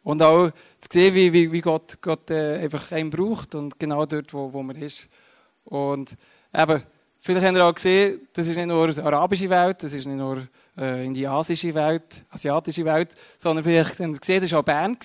Und 0.03 0.21
auch 0.21 0.49
zu 0.79 0.87
sehen, 0.91 1.13
wie, 1.13 1.31
wie, 1.33 1.51
wie 1.51 1.61
Gott, 1.61 2.01
Gott 2.01 2.31
äh, 2.31 2.59
einfach 2.59 2.91
einen 2.91 3.09
braucht 3.09 3.53
und 3.53 3.77
genau 3.79 4.05
dort, 4.05 4.33
wo, 4.33 4.51
wo 4.51 4.63
man 4.63 4.77
ist. 4.77 5.09
Und 5.65 6.15
eben, 6.53 6.81
Vielleicht 7.21 7.45
habt 7.45 7.57
ihr 7.57 7.65
auch 7.65 7.75
gesehen, 7.75 8.27
das 8.31 8.47
ist 8.47 8.55
nicht 8.55 8.67
nur 8.67 8.87
die 8.87 9.01
arabische 9.01 9.49
Welt, 9.49 9.83
das 9.83 9.91
ist 9.91 10.05
nicht 10.05 10.17
nur 10.17 10.47
äh, 10.77 11.05
in 11.05 11.13
die 11.13 11.27
asische 11.27 11.73
Welt, 11.73 12.25
asiatische 12.29 12.85
Welt, 12.85 13.13
sondern 13.37 13.63
vielleicht 13.63 13.99
habt 13.99 13.99
ihr 13.99 14.19
gesehen, 14.19 14.41
das 14.41 14.51
war 14.53 14.59
auch 14.59 14.63
Bern. 14.63 14.97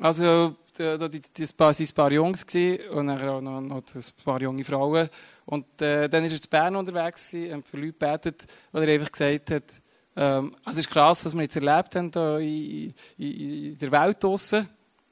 Also, 0.00 0.56
da, 0.80 0.96
da, 0.96 1.08
die, 1.08 1.20
die, 1.20 1.58
waren 1.58 1.74
ein 1.78 1.94
paar 1.94 2.12
Jungs 2.12 2.46
gewesen, 2.46 2.88
und 2.90 3.06
dann 3.08 3.28
auch 3.28 3.40
noch, 3.40 3.60
noch 3.60 3.76
ein 3.76 4.24
paar 4.24 4.40
junge 4.40 4.64
Frauen. 4.64 5.08
Und 5.44 5.82
äh, 5.82 6.08
dann 6.08 6.24
ist 6.24 6.32
er 6.32 6.40
zu 6.40 6.48
Bern 6.48 6.74
unterwegs 6.74 7.30
gewesen, 7.30 7.56
und 7.56 7.68
für 7.68 7.76
Leute 7.76 7.92
gebetet, 7.92 8.46
weil 8.72 8.88
er 8.88 8.94
einfach 8.94 9.12
gesagt 9.12 9.50
hat, 9.50 9.82
ähm, 10.16 10.56
also 10.64 10.80
es 10.80 10.86
ist 10.86 10.90
krass, 10.90 11.24
was 11.24 11.34
wir 11.34 11.42
jetzt 11.42 11.56
erlebt 11.56 11.94
haben 11.94 12.10
hier 12.12 12.38
in, 12.38 12.94
in, 13.18 13.66
in 13.72 13.78
der 13.78 13.92
Welt 13.92 14.24
draussen, 14.24 14.68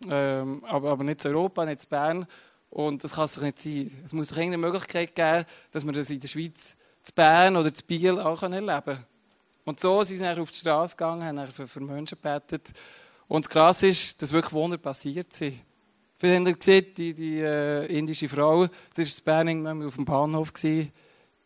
ähm, 0.09 0.65
aber, 0.65 0.91
aber 0.91 1.05
nicht 1.05 1.25
in 1.25 1.35
Europa, 1.35 1.67
nicht 1.67 1.85
in 1.85 1.89
Bern. 1.91 2.27
Und 2.71 3.05
das 3.05 3.15
kann 3.15 3.25
es 3.25 3.35
doch 3.35 3.43
nicht 3.43 3.61
sein. 3.61 3.91
Es 4.05 4.13
muss 4.13 4.29
doch 4.29 4.37
irgendeine 4.37 4.67
Möglichkeit 4.67 5.15
geben, 5.15 5.45
dass 5.71 5.85
wir 5.85 5.93
das 5.93 6.11
in 6.11 6.21
der 6.21 6.29
Schweiz, 6.29 6.77
zu 7.03 7.15
Bern 7.15 7.57
oder 7.57 7.73
zu 7.73 7.85
Biel 7.85 8.19
auch 8.19 8.43
erleben 8.43 8.67
können. 8.85 9.05
Und 9.65 9.81
so 9.81 10.03
sind 10.03 10.19
sie 10.19 10.41
auf 10.41 10.51
die 10.51 10.59
Straße 10.59 10.97
gegangen, 10.97 11.25
haben 11.25 11.47
für, 11.51 11.69
für 11.69 11.81
Menschen 11.81 12.19
gebetet. 12.21 12.73
Und 13.29 13.45
das 13.45 13.51
Krasse 13.51 13.89
ist, 13.89 14.21
dass 14.21 14.33
wirklich 14.33 14.53
Wunder 14.53 14.79
passiert 14.79 15.33
sind. 15.33 15.61
Vielleicht 16.17 16.47
ihr 16.47 16.55
gesehen, 16.55 16.87
die, 16.97 17.15
die 17.15 17.41
äh, 17.41 17.87
indische 17.87 18.29
Frau, 18.29 18.67
das 18.95 19.27
war 19.27 19.47
in 19.47 19.63
Bern 19.63 19.87
auf 19.87 19.95
dem 19.95 20.05
Bahnhof, 20.05 20.53
gewesen. 20.53 20.91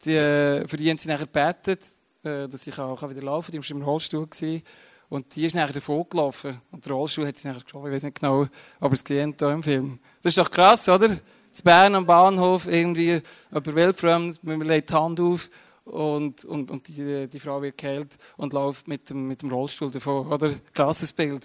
die, 0.04 0.14
äh, 0.14 0.66
für 0.66 0.78
die 0.78 0.88
haben 0.88 0.96
sie 0.96 1.08
nachher 1.08 1.26
gebetet, 1.26 1.80
äh, 2.22 2.48
dass 2.48 2.62
sie 2.62 2.72
auch 2.72 3.10
wieder 3.10 3.22
laufen 3.22 3.52
kann. 3.52 3.60
Die 3.60 3.68
war 3.68 3.76
im 3.76 3.82
Rollstuhl. 3.82 4.26
Gewesen. 4.26 4.62
Und 5.10 5.36
die 5.36 5.44
ist 5.44 5.54
nachher 5.54 5.74
davon 5.74 6.06
gelaufen. 6.08 6.58
Und 6.70 6.86
der 6.86 6.94
Rollstuhl 6.94 7.26
hat 7.26 7.36
sie 7.36 7.48
nachher 7.48 7.62
geschoben, 7.62 7.88
ich 7.88 7.96
weiß 7.96 8.04
nicht 8.04 8.18
genau, 8.18 8.46
aber 8.80 8.94
es 8.94 9.04
gesehen 9.04 9.34
hier 9.38 9.50
im 9.50 9.62
Film. 9.62 9.98
Das 10.22 10.30
ist 10.30 10.38
doch 10.38 10.50
krass, 10.50 10.88
oder? 10.88 11.18
Das 11.50 11.60
Bern 11.60 11.94
am 11.94 12.06
Bahnhof, 12.06 12.66
irgendwie 12.66 13.20
über 13.50 13.74
weltfremd, 13.74 14.42
man 14.42 14.62
legt 14.62 14.88
die 14.88 14.94
Hand 14.94 15.20
auf 15.20 15.50
und, 15.84 16.46
und, 16.46 16.70
und 16.70 16.88
die, 16.88 17.28
die 17.28 17.40
Frau 17.40 17.60
wird 17.60 17.76
geheilt 17.76 18.16
und 18.38 18.54
läuft 18.54 18.88
mit 18.88 19.10
dem, 19.10 19.28
mit 19.28 19.42
dem 19.42 19.50
Rollstuhl 19.50 19.90
davon, 19.90 20.28
oder? 20.28 20.54
Krasses 20.72 21.12
Bild. 21.12 21.44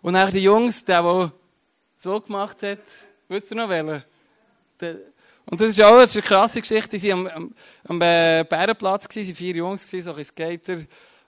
Und 0.00 0.12
nachher 0.12 0.32
die 0.32 0.42
Jungs, 0.42 0.84
der, 0.84 1.02
der 1.02 1.32
so 1.96 2.20
gemacht 2.20 2.62
hat, 2.62 2.78
willst 3.28 3.50
du 3.50 3.54
noch 3.54 3.68
wählen? 3.68 4.02
Und 5.46 5.60
das 5.60 5.68
ist 5.68 5.82
auch 5.82 5.98
das 5.98 6.10
ist 6.10 6.16
eine 6.16 6.22
krasse 6.22 6.60
Geschichte. 6.60 6.98
Die 6.98 7.10
waren 7.10 7.26
am, 7.26 7.34
am, 7.34 7.54
am 7.88 7.98
Bärenplatz, 7.98 9.08
waren 9.14 9.34
vier 9.34 9.56
Jungs, 9.56 9.90
so 9.90 10.14
ein 10.14 10.24
Skater. 10.24 10.78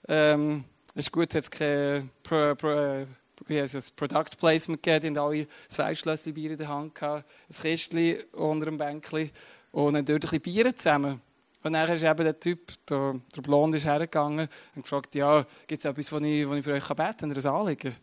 Ähm, 0.07 0.63
ist 0.95 1.11
gut, 1.11 1.33
hat 1.33 1.43
es 1.43 1.51
kein 1.51 2.09
Pro, 2.23 2.55
Pro, 2.55 3.05
wie 3.47 3.61
heißt 3.61 3.75
es, 3.75 3.91
Product 3.91 4.37
Placement 4.37 4.81
gegeben, 4.83 5.13
die 5.13 5.19
haben 5.19 5.27
alle 5.27 5.47
zwei 5.67 5.95
Schlösser 5.95 6.31
Bier 6.31 6.51
in 6.51 6.57
der 6.57 6.67
Hand 6.67 6.95
gehabt, 6.95 7.25
ein 7.49 7.61
Kistchen 7.61 8.17
unter 8.33 8.65
dem 8.65 8.77
Bänkchen 8.77 9.31
und 9.71 9.93
dann 9.93 10.05
dort 10.05 10.17
ein 10.17 10.19
bisschen 10.19 10.41
Bier 10.41 10.75
zusammen. 10.75 11.21
Und 11.63 11.73
dann 11.73 11.89
ist 11.89 12.03
eben 12.03 12.23
der 12.23 12.39
Typ, 12.39 12.73
der, 12.87 13.19
der 13.35 13.41
Blonde, 13.41 13.77
ist 13.77 13.85
hergegangen 13.85 14.47
und 14.75 14.81
gefragt, 14.81 15.13
ja, 15.15 15.45
gibt 15.67 15.85
es 15.85 15.89
etwas, 15.89 16.11
was 16.11 16.21
ich, 16.23 16.41
ich 16.41 16.63
für 16.63 16.73
euch 16.73 16.87
beten 16.87 17.17
kann, 17.17 17.31
ein 17.31 17.45
Anliegen? 17.45 17.95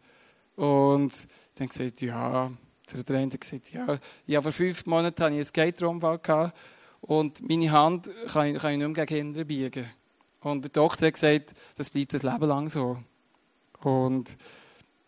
Und 0.59 1.29
dann 1.55 1.69
gesagt, 1.69 2.01
ja, 2.01 2.51
der 2.93 3.05
Trainer 3.05 3.33
hat 3.33 3.41
gesagt, 3.41 3.73
ja, 3.73 3.97
ja, 4.27 4.43
vor 4.43 4.51
fünf 4.51 4.87
Monaten 4.87 5.23
hatte 5.23 5.35
ich 5.35 5.39
einen 5.39 5.45
Skaterunfall 5.45 6.19
gehabt 6.19 6.57
und 7.01 7.49
meine 7.49 7.71
Hand 7.71 8.09
kann 8.33 8.49
ich, 8.49 8.59
kann 8.61 8.73
ich 8.73 8.79
nicht 8.79 8.89
mehr 8.89 9.07
gegen 9.07 9.21
Kinder 9.21 9.45
biegen. 9.45 9.89
Und 10.41 10.63
der 10.65 10.71
Doktor 10.71 11.07
hat 11.07 11.15
gesagt, 11.15 11.55
das 11.77 11.91
bleibt 11.91 12.13
das 12.13 12.25
Leben 12.25 12.49
lang 12.49 12.69
so. 12.69 12.97
Und 13.83 14.37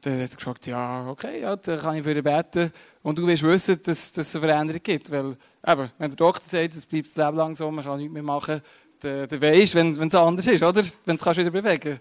dann 0.02 0.22
hat 0.22 0.30
er 0.30 0.36
gesagt, 0.36 0.66
ja, 0.68 1.08
okay, 1.08 1.40
ja, 1.40 1.56
dann 1.56 1.80
kann 1.80 1.96
ich 1.96 2.04
für 2.04 2.16
ihn 2.16 2.22
beten. 2.22 2.70
Und 3.02 3.18
du 3.18 3.26
wirst 3.26 3.42
wissen, 3.42 3.82
dass, 3.82 4.12
dass 4.12 4.28
es 4.28 4.36
eine 4.36 4.46
Veränderung 4.46 4.82
gibt. 4.84 5.10
Weil, 5.10 5.36
eben, 5.66 5.90
wenn 5.98 6.10
der 6.10 6.16
Doktor 6.16 6.46
sagt, 6.46 6.76
es 6.76 6.86
bleibt 6.86 7.06
das 7.06 7.16
Leben 7.16 7.36
lang 7.36 7.56
so, 7.56 7.68
man 7.72 7.84
kann 7.84 7.98
nichts 7.98 8.14
mehr 8.14 8.22
machen, 8.22 8.60
dann, 9.00 9.26
dann 9.26 9.42
weisst 9.42 9.74
du, 9.74 9.78
wenn, 9.78 9.96
wenn 9.96 10.06
es 10.06 10.14
anders 10.14 10.46
ist, 10.46 10.62
oder? 10.62 10.84
Wenn 11.04 11.16
du 11.16 11.28
es 11.28 11.36
wieder 11.36 11.50
bewegen 11.50 11.98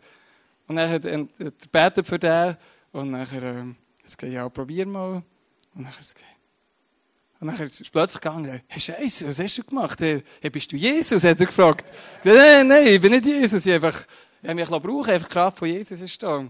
Und 0.67 0.75
dann 0.75 0.87
hat 0.87 1.03
er 1.03 1.25
betet 1.71 2.05
für 2.05 2.19
den. 2.19 2.55
Und 2.91 3.11
dann 3.11 3.21
hat 3.21 3.33
er 3.33 3.43
ähm, 3.43 3.75
gesagt, 4.03 4.23
ja, 4.23 4.47
probier 4.49 4.85
mal. 4.85 5.15
Und 5.15 5.23
dann 5.75 5.87
hat 5.87 5.95
er 5.95 5.99
gesagt, 5.99 6.25
und 7.39 7.47
dann 7.47 7.55
ist 7.55 7.79
es 7.79 7.89
plötzlich 7.89 8.21
gegangen, 8.21 8.61
hey 8.67 8.81
Scheiße, 8.81 9.27
was 9.27 9.39
hast 9.39 9.57
du 9.57 9.63
gemacht? 9.63 10.01
Hey, 10.01 10.23
bist 10.51 10.71
du 10.71 10.75
Jesus? 10.75 11.23
hat 11.23 11.39
er 11.39 11.45
gefragt. 11.45 11.89
Nein, 12.25 12.67
nein, 12.67 12.87
ich 12.87 12.99
bin 12.99 13.11
nicht 13.13 13.25
Jesus. 13.25 13.65
Ich 13.65 13.73
habe 13.73 13.93
mich 14.55 14.67
brauchen, 14.67 15.09
einfach 15.09 15.29
Kraft 15.29 15.59
von 15.59 15.69
Jesus 15.69 16.01
ist 16.01 16.21
da. 16.21 16.45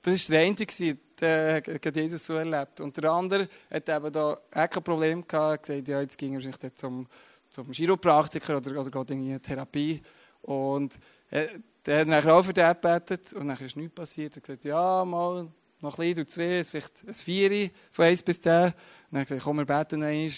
Das 0.00 0.30
war 0.30 0.38
der 0.38 0.46
eine, 0.46 0.96
der 1.20 1.62
hat 1.84 1.96
Jesus 1.96 2.24
so 2.24 2.34
erlebt. 2.34 2.80
Und 2.80 2.96
der 2.96 3.10
andere 3.10 3.48
hat 3.70 3.88
eben 3.88 4.12
da 4.12 4.32
auch 4.32 4.70
kein 4.70 4.82
Problem 4.82 5.28
gehabt, 5.28 5.66
gesagt, 5.66 5.88
ja, 5.88 6.00
jetzt 6.00 6.16
ging 6.16 6.32
er 6.32 6.42
wahrscheinlich 6.42 6.74
zum, 6.76 7.06
zum 7.50 7.70
Chiropraktiker 7.70 8.56
oder, 8.56 8.80
oder 8.80 8.90
geht 8.90 9.10
in 9.10 9.28
eine 9.28 9.40
Therapie. 9.40 10.00
Und 10.40 10.98
er, 11.30 11.50
der 11.88 12.00
hat 12.00 12.08
dann 12.08 12.30
auch 12.30 12.42
für 12.42 12.52
den 12.52 12.68
gebetet 12.68 13.32
und 13.32 13.48
dann 13.48 13.56
ist 13.56 13.74
nichts 13.74 13.94
passiert. 13.94 14.34
Er 14.34 14.36
hat 14.36 14.42
gesagt, 14.42 14.64
ja, 14.66 15.04
mal, 15.06 15.48
noch 15.80 15.98
ein 15.98 16.14
bisschen, 16.14 16.14
du 16.16 16.26
zwei, 16.26 16.62
vielleicht 16.62 17.04
ein 17.06 17.14
Vieri 17.14 17.72
von 17.90 18.04
1 18.04 18.22
bis 18.22 18.40
10. 18.42 18.52
Und 18.52 18.62
dann 18.62 18.72
hat 18.72 18.74
er 19.12 19.24
gesagt, 19.24 19.42
komm, 19.44 19.56
wir 19.56 19.64
beten 19.64 20.02
einmal. 20.02 20.30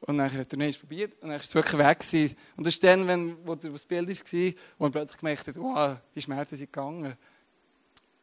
Und 0.00 0.18
dann 0.18 0.32
hat 0.32 0.52
er 0.52 0.60
es 0.68 0.78
probiert 0.78 1.14
und 1.22 1.28
dann 1.28 1.38
ist 1.38 1.46
es 1.46 1.54
wirklich 1.54 1.78
weg 1.78 2.00
gewesen. 2.00 2.36
Und 2.56 2.66
das 2.66 2.74
ist 2.74 2.84
dann, 2.84 3.06
wenn, 3.06 3.36
wo 3.46 3.54
das 3.54 3.84
Bild 3.84 4.08
war, 4.08 4.52
wo 4.78 4.84
man 4.84 4.92
plötzlich 4.92 5.18
gemerkt 5.18 5.46
hat, 5.46 5.56
wow, 5.56 5.96
die 6.14 6.20
Schmerzen 6.20 6.56
sind 6.56 6.72
gegangen. 6.72 7.14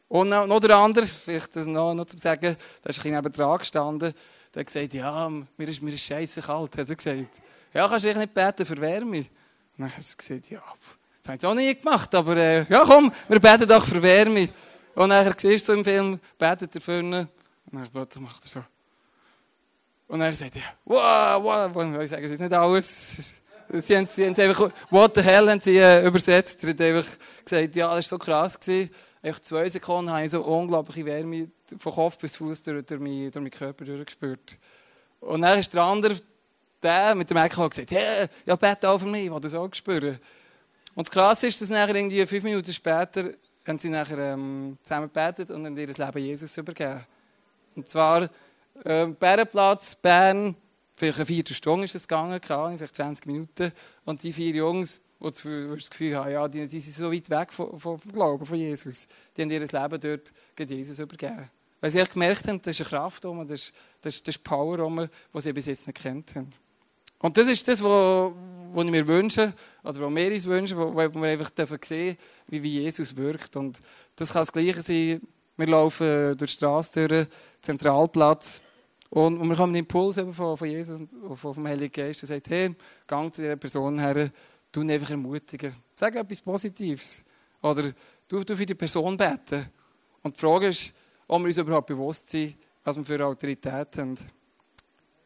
Und 0.10 0.30
noch, 0.30 0.46
noch 0.46 0.60
der 0.60 0.76
andere, 0.76 1.08
vielleicht 1.08 1.56
das 1.56 1.66
noch, 1.66 1.94
noch 1.94 2.06
zu 2.06 2.18
sagen, 2.18 2.56
da 2.82 2.90
ist 2.90 3.00
ein 3.00 3.12
bisschen 3.12 3.34
neben 3.34 3.58
gestanden, 3.58 4.14
der 4.54 4.60
hat 4.60 4.68
gesagt, 4.68 4.94
ja, 4.94 5.30
mir 5.30 5.68
ist, 5.68 5.82
mir 5.82 5.94
ist 5.94 6.04
scheiße 6.04 6.42
kalt, 6.42 6.78
hat 6.78 6.90
er 6.90 6.96
gesagt. 6.96 7.42
Ja, 7.74 7.88
kannst 7.88 8.06
du 8.06 8.14
nicht 8.14 8.34
beten 8.34 8.66
für 8.66 8.78
Wärme? 8.78 9.20
Und 9.20 9.30
dann 9.78 9.88
hat 9.88 9.98
er 9.98 10.16
gesagt, 10.16 10.50
ja, 10.50 10.62
das 11.24 11.30
habe 11.30 11.38
ich 11.38 11.46
auch 11.46 11.56
nie 11.56 11.74
gemacht, 11.74 12.14
aber 12.16 12.36
äh, 12.36 12.66
ja 12.68 12.84
komm, 12.86 13.10
wir 13.30 13.40
beten 13.40 13.66
doch 13.66 13.86
für 13.86 14.02
Wärme. 14.02 14.50
Und 14.94 15.10
dann 15.10 15.34
siehst 15.38 15.68
du 15.70 15.74
im 15.74 15.84
Film, 15.84 16.20
betet 16.38 16.76
er 16.76 16.82
für 16.82 17.00
ihn, 17.00 17.14
und 17.14 17.92
plötzlich 17.92 18.22
macht 18.22 18.44
er 18.44 18.50
so. 18.50 18.64
Und 20.08 20.20
dann 20.20 20.36
sagt 20.36 20.58
er, 20.58 20.62
wow, 20.84 21.42
wow, 21.42 22.02
ich 22.02 22.10
sage 22.10 22.26
es 22.26 22.32
jetzt 22.32 22.42
nicht 22.42 22.54
alles. 22.54 23.42
Sie 23.70 23.96
haben, 23.96 24.06
sie 24.06 24.26
haben 24.26 24.36
einfach, 24.36 24.70
what 24.92 25.16
the 25.16 25.22
hell, 25.22 25.50
haben 25.50 25.62
sie 25.62 25.78
äh, 25.78 26.06
übersetzt. 26.06 26.62
Er 26.64 26.72
hat 26.72 26.82
einfach 26.82 27.18
gesagt, 27.46 27.76
ja, 27.76 27.88
das 27.88 27.96
war 27.96 28.02
so 28.02 28.18
krass. 28.18 28.60
Gewesen. 28.60 28.90
Einfach 29.22 29.40
zwei 29.40 29.70
Sekunden 29.70 30.12
habe 30.12 30.26
ich 30.26 30.32
so 30.32 30.44
unglaubliche 30.44 31.06
Wärme 31.06 31.50
von 31.80 31.94
Kopf 31.94 32.18
bis 32.18 32.36
Fuß 32.36 32.62
durch, 32.62 32.86
durch, 32.86 33.00
meinen, 33.00 33.32
durch 33.32 33.42
meinen 33.42 33.50
Körper 33.50 33.86
durchgespürt. 33.86 34.60
Und 35.22 35.42
dann 35.42 35.58
ist 35.58 35.74
der 35.74 35.82
andere, 35.82 36.18
der 36.82 37.16
mit 37.16 37.30
dem 37.30 37.38
Echo 37.38 37.70
gesagt, 37.70 37.92
hey, 37.92 38.28
ja, 38.46 38.58
bete 38.58 38.90
auch 38.90 39.00
für 39.00 39.08
mich, 39.08 39.26
ich 39.26 39.32
das 39.32 39.54
auch 39.54 39.74
spüren. 39.74 40.20
Und 40.96 41.08
das 41.08 41.12
Krasse 41.12 41.48
ist, 41.48 41.62
dass 41.62 41.70
nachher 41.70 41.96
irgendwie 41.96 42.26
fünf 42.26 42.44
Minuten 42.44 42.72
später 42.72 43.34
haben 43.66 43.80
sie 43.80 43.90
nachher 43.90 44.18
ähm, 44.18 44.78
zusammen 44.84 45.08
gebetet 45.08 45.50
und 45.52 45.66
haben 45.66 45.78
ihr 45.78 45.88
Leben 45.88 46.18
Jesus 46.18 46.58
übergeben. 46.58 47.06
Und 47.76 47.88
zwar 47.88 48.30
äh, 48.84 49.08
Bärenplatz, 49.08 49.96
Bern, 49.96 50.56
vielleicht 50.96 51.18
eine 51.18 51.26
Viertelstunde 51.26 51.86
ist 51.86 51.96
es 51.96 52.08
gegangen, 52.08 52.40
keine 52.40 52.78
vielleicht 52.78 52.96
20 52.96 53.26
Minuten. 53.26 53.72
Und 54.06 54.22
die 54.24 54.34
vier 54.34 54.54
Jungs, 54.54 55.02
du 55.32 55.76
das 55.76 55.90
Gefühl 55.90 56.18
hast, 56.18 56.30
ja, 56.30 56.48
die, 56.48 56.68
die 56.68 56.80
sind 56.80 56.94
so 56.94 57.12
weit 57.12 57.30
weg 57.30 57.54
vom, 57.54 57.80
vom 57.80 57.98
Glauben 58.12 58.46
von 58.46 58.58
Jesus, 58.58 59.08
die 59.36 59.42
haben 59.42 59.52
ihr 59.52 59.60
Leben 59.62 60.00
dort 60.00 60.34
Jesus 60.70 61.00
übergeben. 61.00 61.50
Weil 61.82 61.92
sie 61.92 62.04
gemerkt 62.04 62.48
haben, 62.48 62.62
da 62.62 62.72
ist 62.72 62.80
eine 62.82 62.90
Kraft 62.90 63.26
das 63.26 63.52
ist, 63.52 63.74
das 64.02 64.16
ist, 64.16 64.28
das 64.28 64.36
ist 64.36 64.44
Power 64.44 64.80
die 65.34 65.42
sie 65.42 65.54
bis 65.54 65.66
jetzt 65.66 65.88
nicht 65.88 66.02
kennt 66.02 66.36
haben. 66.36 66.50
Und 67.24 67.38
das 67.38 67.48
ist 67.48 67.66
das, 67.70 67.82
was 67.82 68.34
ich 68.76 68.92
mir 68.92 69.08
wünsche, 69.08 69.54
oder 69.82 70.02
was 70.02 70.14
wir 70.14 70.34
uns 70.34 70.46
wünschen, 70.46 70.78
wo, 70.78 70.94
wo 70.94 71.22
wir 71.22 71.30
einfach 71.30 71.52
sehen 71.56 71.68
dürfen, 71.70 72.18
wie, 72.48 72.82
Jesus 72.82 73.16
wirkt. 73.16 73.56
Und 73.56 73.80
das 74.18 74.34
kann 74.34 74.42
das 74.42 74.52
Gleiche 74.52 74.82
sein, 74.82 75.22
wir 75.56 75.68
laufen 75.68 76.38
durch 76.38 76.52
die 76.52 76.58
Straße, 76.58 77.08
durch 77.08 77.28
Zentralplatz, 77.62 78.62
und, 79.10 79.40
wir 79.48 79.58
haben 79.58 79.70
einen 79.70 79.76
Impuls 79.76 80.20
von, 80.20 80.58
von 80.58 80.68
Jesus 80.68 81.00
und 81.00 81.38
vom 81.38 81.66
Heiligen 81.66 81.94
Geist, 81.94 82.24
der 82.24 82.28
sagt, 82.28 82.50
hey, 82.50 82.76
gang 83.08 83.34
zu 83.34 83.42
dieser 83.42 83.56
Person 83.56 84.00
her, 84.00 84.30
du 84.72 84.82
einfach 84.82 85.12
ermutigen. 85.12 85.74
Sag 85.94 86.16
etwas 86.16 86.42
Positives. 86.42 87.24
Oder 87.62 87.94
du, 88.28 88.44
du 88.44 88.58
für 88.58 88.66
die 88.66 88.74
Person 88.74 89.16
beten. 89.16 89.70
Und 90.24 90.36
die 90.36 90.40
Frage 90.42 90.68
ist, 90.68 90.94
ob 91.28 91.40
wir 91.40 91.46
uns 91.46 91.58
überhaupt 91.58 91.88
bewusst 91.88 92.32
sind, 92.32 92.58
was 92.84 92.98
wir 92.98 93.06
für 93.06 93.26
Autorität 93.26 93.98
haben. 93.98 94.18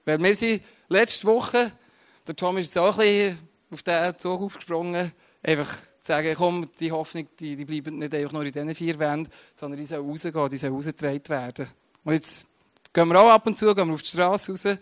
Weil 0.05 0.21
wir 0.21 0.35
sind 0.35 0.61
letzte 0.89 1.25
Woche, 1.25 1.71
der 2.27 2.35
Tom 2.35 2.57
ist 2.57 2.77
auch 2.77 2.97
ein 2.97 3.05
bisschen 3.05 3.49
auf 3.71 3.83
diesen 3.83 4.17
Zug 4.17 4.41
aufgesprungen, 4.41 5.11
einfach 5.43 5.75
zu 5.75 5.85
sagen, 6.01 6.35
komm, 6.37 6.69
die 6.79 6.91
Hoffnung, 6.91 7.27
die, 7.39 7.55
die 7.55 7.65
bleibt 7.65 7.91
nicht 7.91 8.13
einfach 8.13 8.31
nur 8.33 8.43
in 8.43 8.51
diesen 8.51 8.75
vier 8.75 8.99
Wänden, 8.99 9.31
sondern 9.53 9.79
die 9.79 9.85
soll 9.85 9.99
rausgehen, 9.99 10.49
die 10.49 10.57
soll 10.57 10.71
rausgetragen 10.71 11.29
werden. 11.29 11.67
Und 12.03 12.13
jetzt 12.13 12.47
gehen 12.93 13.07
wir 13.07 13.19
auch 13.19 13.29
ab 13.29 13.47
und 13.47 13.57
zu 13.57 13.73
gehen 13.73 13.87
wir 13.87 13.93
auf 13.93 14.01
die 14.01 14.09
Straße 14.09 14.51
raus 14.51 14.79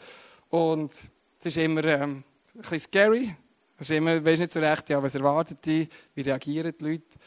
und 0.49 0.91
es 0.91 1.45
ist 1.45 1.57
immer 1.57 1.83
ähm, 1.85 2.23
ein 2.55 2.61
bisschen 2.61 2.79
scary. 2.79 3.35
Es 3.77 3.89
ist 3.89 3.97
immer, 3.97 4.23
weißt 4.23 4.39
nicht 4.39 4.51
so 4.51 4.59
recht, 4.59 4.89
ja, 4.89 5.01
was 5.01 5.15
erwartet 5.15 5.57
die, 5.65 5.87
wie 6.13 6.21
reagieren 6.21 6.73
die 6.79 6.83
Leute. 6.83 7.19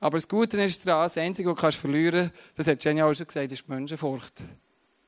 Aber 0.00 0.16
das 0.16 0.26
Gute 0.26 0.56
ist 0.62 0.86
daran, 0.86 1.04
das 1.04 1.18
Einzige, 1.18 1.54
was 1.54 1.74
du 1.74 1.80
verlieren 1.80 2.30
kannst, 2.30 2.58
das 2.58 2.66
hat 2.68 2.84
Jenny 2.84 3.02
auch 3.02 3.12
schon 3.12 3.26
gesagt, 3.26 3.52
ist 3.52 3.66
die 3.66 3.70
Menschenfurcht. 3.70 4.42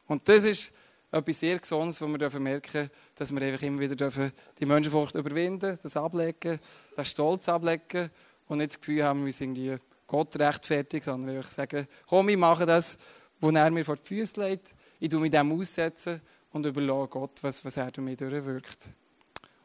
Und 0.06 0.28
das 0.28 0.44
ist 0.44 0.74
etwas 1.12 1.40
sehr 1.40 1.58
Gesundes, 1.58 2.00
wo 2.00 2.06
wir 2.08 2.40
merken 2.40 2.90
dass 3.14 3.32
wir 3.32 3.42
einfach 3.42 3.62
immer 3.62 3.80
wieder 3.80 4.10
die 4.58 4.66
Menschenfurcht 4.66 5.14
überwinden 5.14 5.78
das 5.82 5.96
ablegen, 5.96 6.58
das 6.96 7.08
Stolz 7.08 7.48
ablegen 7.48 8.10
und 8.48 8.58
nicht 8.58 8.70
das 8.70 8.80
Gefühl 8.80 9.04
haben, 9.04 9.24
wir 9.24 9.32
sind 9.32 9.56
irgendwie 9.56 9.82
Gott 10.06 10.36
rechtfertigt, 10.38 11.04
sondern 11.04 11.36
einfach 11.36 11.50
sagen, 11.50 11.86
komm, 12.06 12.28
ich 12.28 12.36
mache 12.36 12.66
das, 12.66 12.98
was 13.40 13.54
er 13.54 13.70
mir 13.70 13.84
vor 13.84 13.96
die 13.96 14.06
Füße 14.06 14.40
legt. 14.40 14.74
Ich 15.00 15.08
tue 15.08 15.20
mich 15.20 15.30
dem 15.30 15.52
aussetzen 15.52 16.20
und 16.52 16.66
überlasse 16.66 17.08
Gott, 17.08 17.42
was, 17.42 17.64
was 17.64 17.76
er 17.76 17.90
durch 17.90 18.04
mich 18.04 18.16
durchwirkt. 18.16 18.90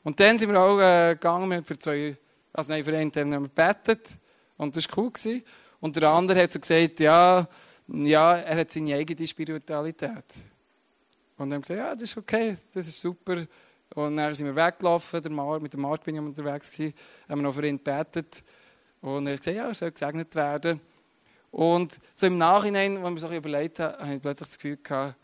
Und 0.03 0.19
dann 0.19 0.37
sind 0.37 0.49
wir 0.49 0.59
auch 0.59 0.79
äh, 0.79 1.15
gegangen, 1.15 1.49
wir 1.49 1.57
haben 1.57 1.65
für 1.65 1.77
zwei, 1.77 2.17
also 2.53 2.71
nein, 2.71 2.83
für 2.83 2.95
einen 2.95 3.11
haben 3.13 3.31
wir 3.31 3.41
gebetet. 3.41 4.17
Und 4.57 4.75
das 4.75 4.87
war 4.89 4.97
cool. 4.97 5.11
Gewesen. 5.11 5.43
Und 5.79 5.95
der 5.95 6.09
andere 6.09 6.43
hat 6.43 6.51
so 6.51 6.59
gesagt, 6.59 6.99
ja, 7.01 7.47
ja, 7.87 8.37
er 8.37 8.59
hat 8.59 8.71
seine 8.71 8.95
eigene 8.95 9.27
Spiritualität. 9.27 10.23
Und 11.37 11.49
dann 11.49 11.57
haben 11.57 11.69
wir 11.69 11.75
gesagt, 11.75 11.79
ja, 11.79 11.93
das 11.93 12.03
ist 12.03 12.17
okay, 12.17 12.57
das 12.73 12.87
ist 12.87 12.99
super. 12.99 13.45
Und 13.93 14.17
dann 14.17 14.33
sind 14.33 14.47
wir 14.47 14.55
weggelaufen, 14.55 15.21
mit 15.61 15.73
dem 15.73 15.81
Markt 15.81 16.03
bin 16.03 16.15
ich 16.15 16.21
unterwegs 16.21 16.71
gewesen, 16.71 16.93
haben 17.29 17.39
wir 17.39 17.43
noch 17.43 17.55
für 17.55 17.65
ihn 17.65 17.77
gebetet. 17.77 18.43
Und 19.01 19.29
hat 19.29 19.37
gesagt, 19.37 19.57
ja, 19.57 19.67
er 19.67 19.75
soll 19.75 19.91
gesegnet 19.91 20.33
werden. 20.35 20.81
Und 21.51 21.99
so 22.13 22.27
im 22.27 22.37
Nachhinein, 22.37 22.95
wenn 22.95 23.01
man 23.13 23.17
sich 23.17 23.31
überlegt 23.31 23.79
hat, 23.79 23.99
habe 23.99 24.15
ich 24.15 24.21
plötzlich 24.21 24.49
das 24.49 24.57
Gefühl 24.57 24.77
gehabt, 24.77 25.15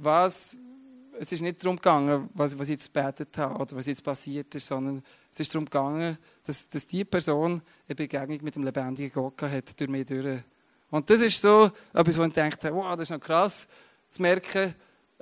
was, 0.00 0.58
es 1.18 1.32
ist 1.32 1.40
nicht 1.40 1.62
darum 1.62 1.76
gegangen, 1.76 2.28
was, 2.34 2.58
was 2.58 2.68
ich 2.68 2.74
jetzt 2.74 2.92
gebetet 2.92 3.36
habe 3.38 3.58
oder 3.58 3.76
was 3.76 3.86
jetzt 3.86 4.04
passiert 4.04 4.54
ist, 4.54 4.66
sondern 4.66 5.02
es 5.32 5.40
ist 5.40 5.54
darum 5.54 5.64
gegangen, 5.64 6.18
dass, 6.44 6.68
dass 6.68 6.86
die 6.86 7.04
Person 7.04 7.62
eine 7.88 7.94
Begegnung 7.94 8.38
mit 8.42 8.54
dem 8.54 8.64
lebendigen 8.64 9.12
Gott 9.12 9.42
hat, 9.42 9.78
durch 9.78 9.90
mich 9.90 10.06
durch. 10.06 10.42
Und 10.90 11.08
das 11.08 11.20
ist 11.20 11.40
so 11.40 11.70
etwas, 11.92 12.18
wo 12.18 12.24
ich 12.24 12.32
denke, 12.32 12.74
wow, 12.74 12.92
das 12.92 13.02
ist 13.02 13.10
noch 13.10 13.20
krass, 13.20 13.66
zu 14.08 14.22
merken, 14.22 14.74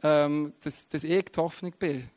ähm, 0.02 0.52
dass, 0.62 0.88
dass 0.88 1.04
ich 1.04 1.24
die 1.24 1.40
Hoffnung 1.40 1.72
bin. 1.78 2.08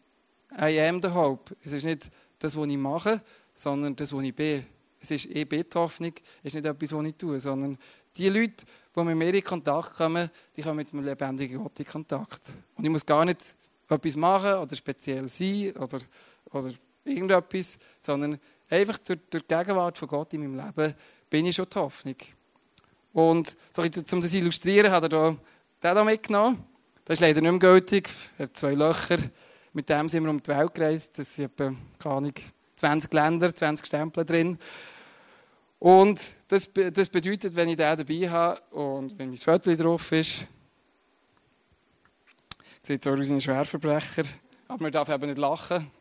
I 0.60 0.80
am 0.82 1.02
the 1.02 1.10
hope. 1.10 1.56
Es 1.64 1.72
ist 1.72 1.84
nicht 1.84 2.10
das, 2.40 2.56
was 2.56 2.68
ich 2.68 2.78
mache, 2.78 3.22
sondern 3.54 3.96
das, 3.96 4.14
was 4.14 4.24
ich 4.24 4.36
bin. 4.36 4.66
Es 5.00 5.12
ist 5.12 5.26
eh 5.26 5.46
die 5.46 5.66
Hoffnung, 5.76 6.14
es 6.44 6.54
ist 6.54 6.56
nicht 6.56 6.66
etwas, 6.66 6.94
was 6.94 7.06
ich 7.06 7.16
tue, 7.16 7.40
sondern 7.40 7.78
die 8.16 8.30
Leute, 8.30 8.66
die 8.96 9.04
mit 9.04 9.18
mir 9.18 9.34
in 9.34 9.44
Kontakt 9.44 9.96
kommen, 9.96 10.30
die 10.56 10.62
kommen 10.62 10.78
mit 10.78 10.94
einem 10.94 11.04
lebendigen 11.04 11.62
Gott 11.62 11.80
in 11.80 11.86
Kontakt. 11.86 12.42
Und 12.76 12.84
ich 12.84 12.90
muss 12.90 13.06
gar 13.06 13.26
nicht 13.26 13.56
etwas 13.90 14.16
machen 14.16 14.54
oder 14.54 14.76
speziell 14.76 15.28
sein 15.28 15.74
oder, 15.78 16.00
oder 16.52 16.72
irgendetwas, 17.04 17.80
sondern 18.00 18.40
einfach 18.70 18.98
durch, 19.00 19.20
durch 19.30 19.44
die 19.44 19.56
Gegenwart 19.56 19.98
von 19.98 20.08
Gott 20.08 20.34
in 20.34 20.42
meinem 20.42 20.66
Leben 20.66 20.94
bin 21.30 21.46
ich 21.46 21.56
schon 21.56 21.68
die 21.70 21.78
Hoffnung. 21.78 22.16
Und 23.12 23.58
um 23.78 23.92
das 23.92 24.06
zu 24.06 24.38
illustrieren, 24.38 24.92
hat 24.92 25.04
er 25.04 25.10
da, 25.10 25.38
den 25.84 25.94
hier 25.94 26.04
mitgenommen. 26.04 26.64
Das 27.06 27.16
ist 27.16 27.22
leider 27.22 27.42
nicht 27.42 27.52
mehr 27.52 27.60
gültig. 27.60 28.10
Er 28.38 28.46
hat 28.46 28.56
zwei 28.56 28.74
Löcher. 28.74 29.18
Mit 29.74 29.90
dem 29.90 30.08
sind 30.08 30.24
wir 30.24 30.30
um 30.30 30.42
die 30.42 30.52
Welt 30.52 30.74
gereist. 30.74 31.20
Das 31.20 31.36
sind 31.36 31.46
etwa, 31.46 31.74
keine 32.00 32.16
Ahnung, 32.16 32.34
20 32.78 33.14
Länder, 33.14 33.54
20 33.54 33.86
Stempel 33.86 34.24
drin. 34.24 34.58
Und 35.80 36.22
das, 36.48 36.72
das 36.72 37.10
bedeutet, 37.10 37.56
wenn 37.58 37.68
ich 37.68 37.76
den 37.76 37.98
dabei 37.98 38.30
habe 38.30 38.62
und 38.74 39.20
wenn 39.20 39.28
mein 39.28 39.38
Foto 39.38 39.76
drauf 39.76 40.14
ist, 40.14 40.48
sieht 42.82 43.04
so 43.04 43.12
aus 43.12 43.30
wie 43.30 43.34
ein 43.34 43.42
Schwerverbrecher, 43.42 44.24
aber 44.70 44.84
man 44.84 44.92
darf 44.94 45.10
eben 45.10 45.28
nicht 45.28 45.40
lachen. 45.40 45.92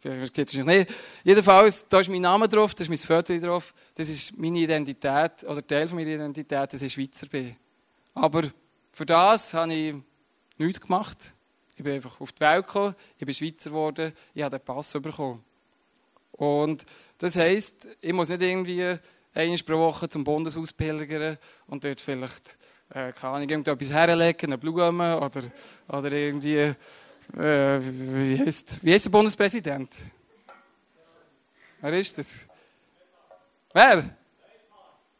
Vielleicht 0.00 0.36
sieht 0.36 0.52
es 0.52 0.66
nicht. 0.66 0.90
Jedenfalls, 1.24 1.88
da 1.88 2.00
ist 2.00 2.10
mein 2.10 2.20
Name 2.20 2.46
drauf, 2.46 2.74
da 2.74 2.82
ist 2.82 2.90
mein 2.90 2.98
Foto 2.98 3.38
drauf, 3.38 3.72
das 3.94 4.10
ist 4.10 4.36
meine 4.36 4.58
Identität, 4.58 5.42
oder 5.44 5.66
Teil 5.66 5.88
meiner 5.88 6.10
Identität, 6.10 6.74
dass 6.74 6.82
ich 6.82 6.92
Schweizer 6.92 7.26
bin. 7.28 7.56
Aber 8.12 8.42
für 8.96 9.04
das 9.04 9.52
habe 9.52 9.74
ich 9.74 9.94
nichts 10.56 10.80
gemacht. 10.80 11.34
Ich 11.76 11.84
bin 11.84 11.92
einfach 11.92 12.18
auf 12.18 12.32
die 12.32 12.40
Welt 12.40 12.66
gekommen, 12.66 12.94
ich 13.18 13.26
bin 13.26 13.34
Schweizer 13.34 13.68
geworden, 13.68 14.14
ich 14.32 14.42
habe 14.42 14.58
den 14.58 14.64
Pass 14.64 14.90
bekommen. 14.92 15.44
Und 16.32 16.86
das 17.18 17.36
heisst, 17.36 17.86
ich 18.00 18.14
muss 18.14 18.30
nicht 18.30 18.40
irgendwie 18.40 18.98
einmal 19.34 19.58
pro 19.58 19.76
Woche 19.76 20.08
zum 20.08 20.24
Bundeshaus 20.24 20.72
pilgern 20.72 21.36
und 21.66 21.84
dort 21.84 22.00
vielleicht, 22.00 22.56
äh, 22.88 23.12
keine 23.12 23.34
Ahnung, 23.34 23.50
irgendetwas 23.50 23.92
herlegen, 23.92 24.46
eine 24.46 24.56
Blume 24.56 25.20
oder, 25.20 25.42
oder 25.88 26.12
irgendwie, 26.12 26.56
äh, 26.56 26.74
wie, 27.34 28.38
heißt, 28.38 28.78
wie 28.82 28.94
heißt 28.94 29.04
der 29.04 29.10
Bundespräsident? 29.10 29.94
Wer 31.82 31.92
ist 31.92 32.16
das? 32.16 32.48
Wer? 33.74 34.16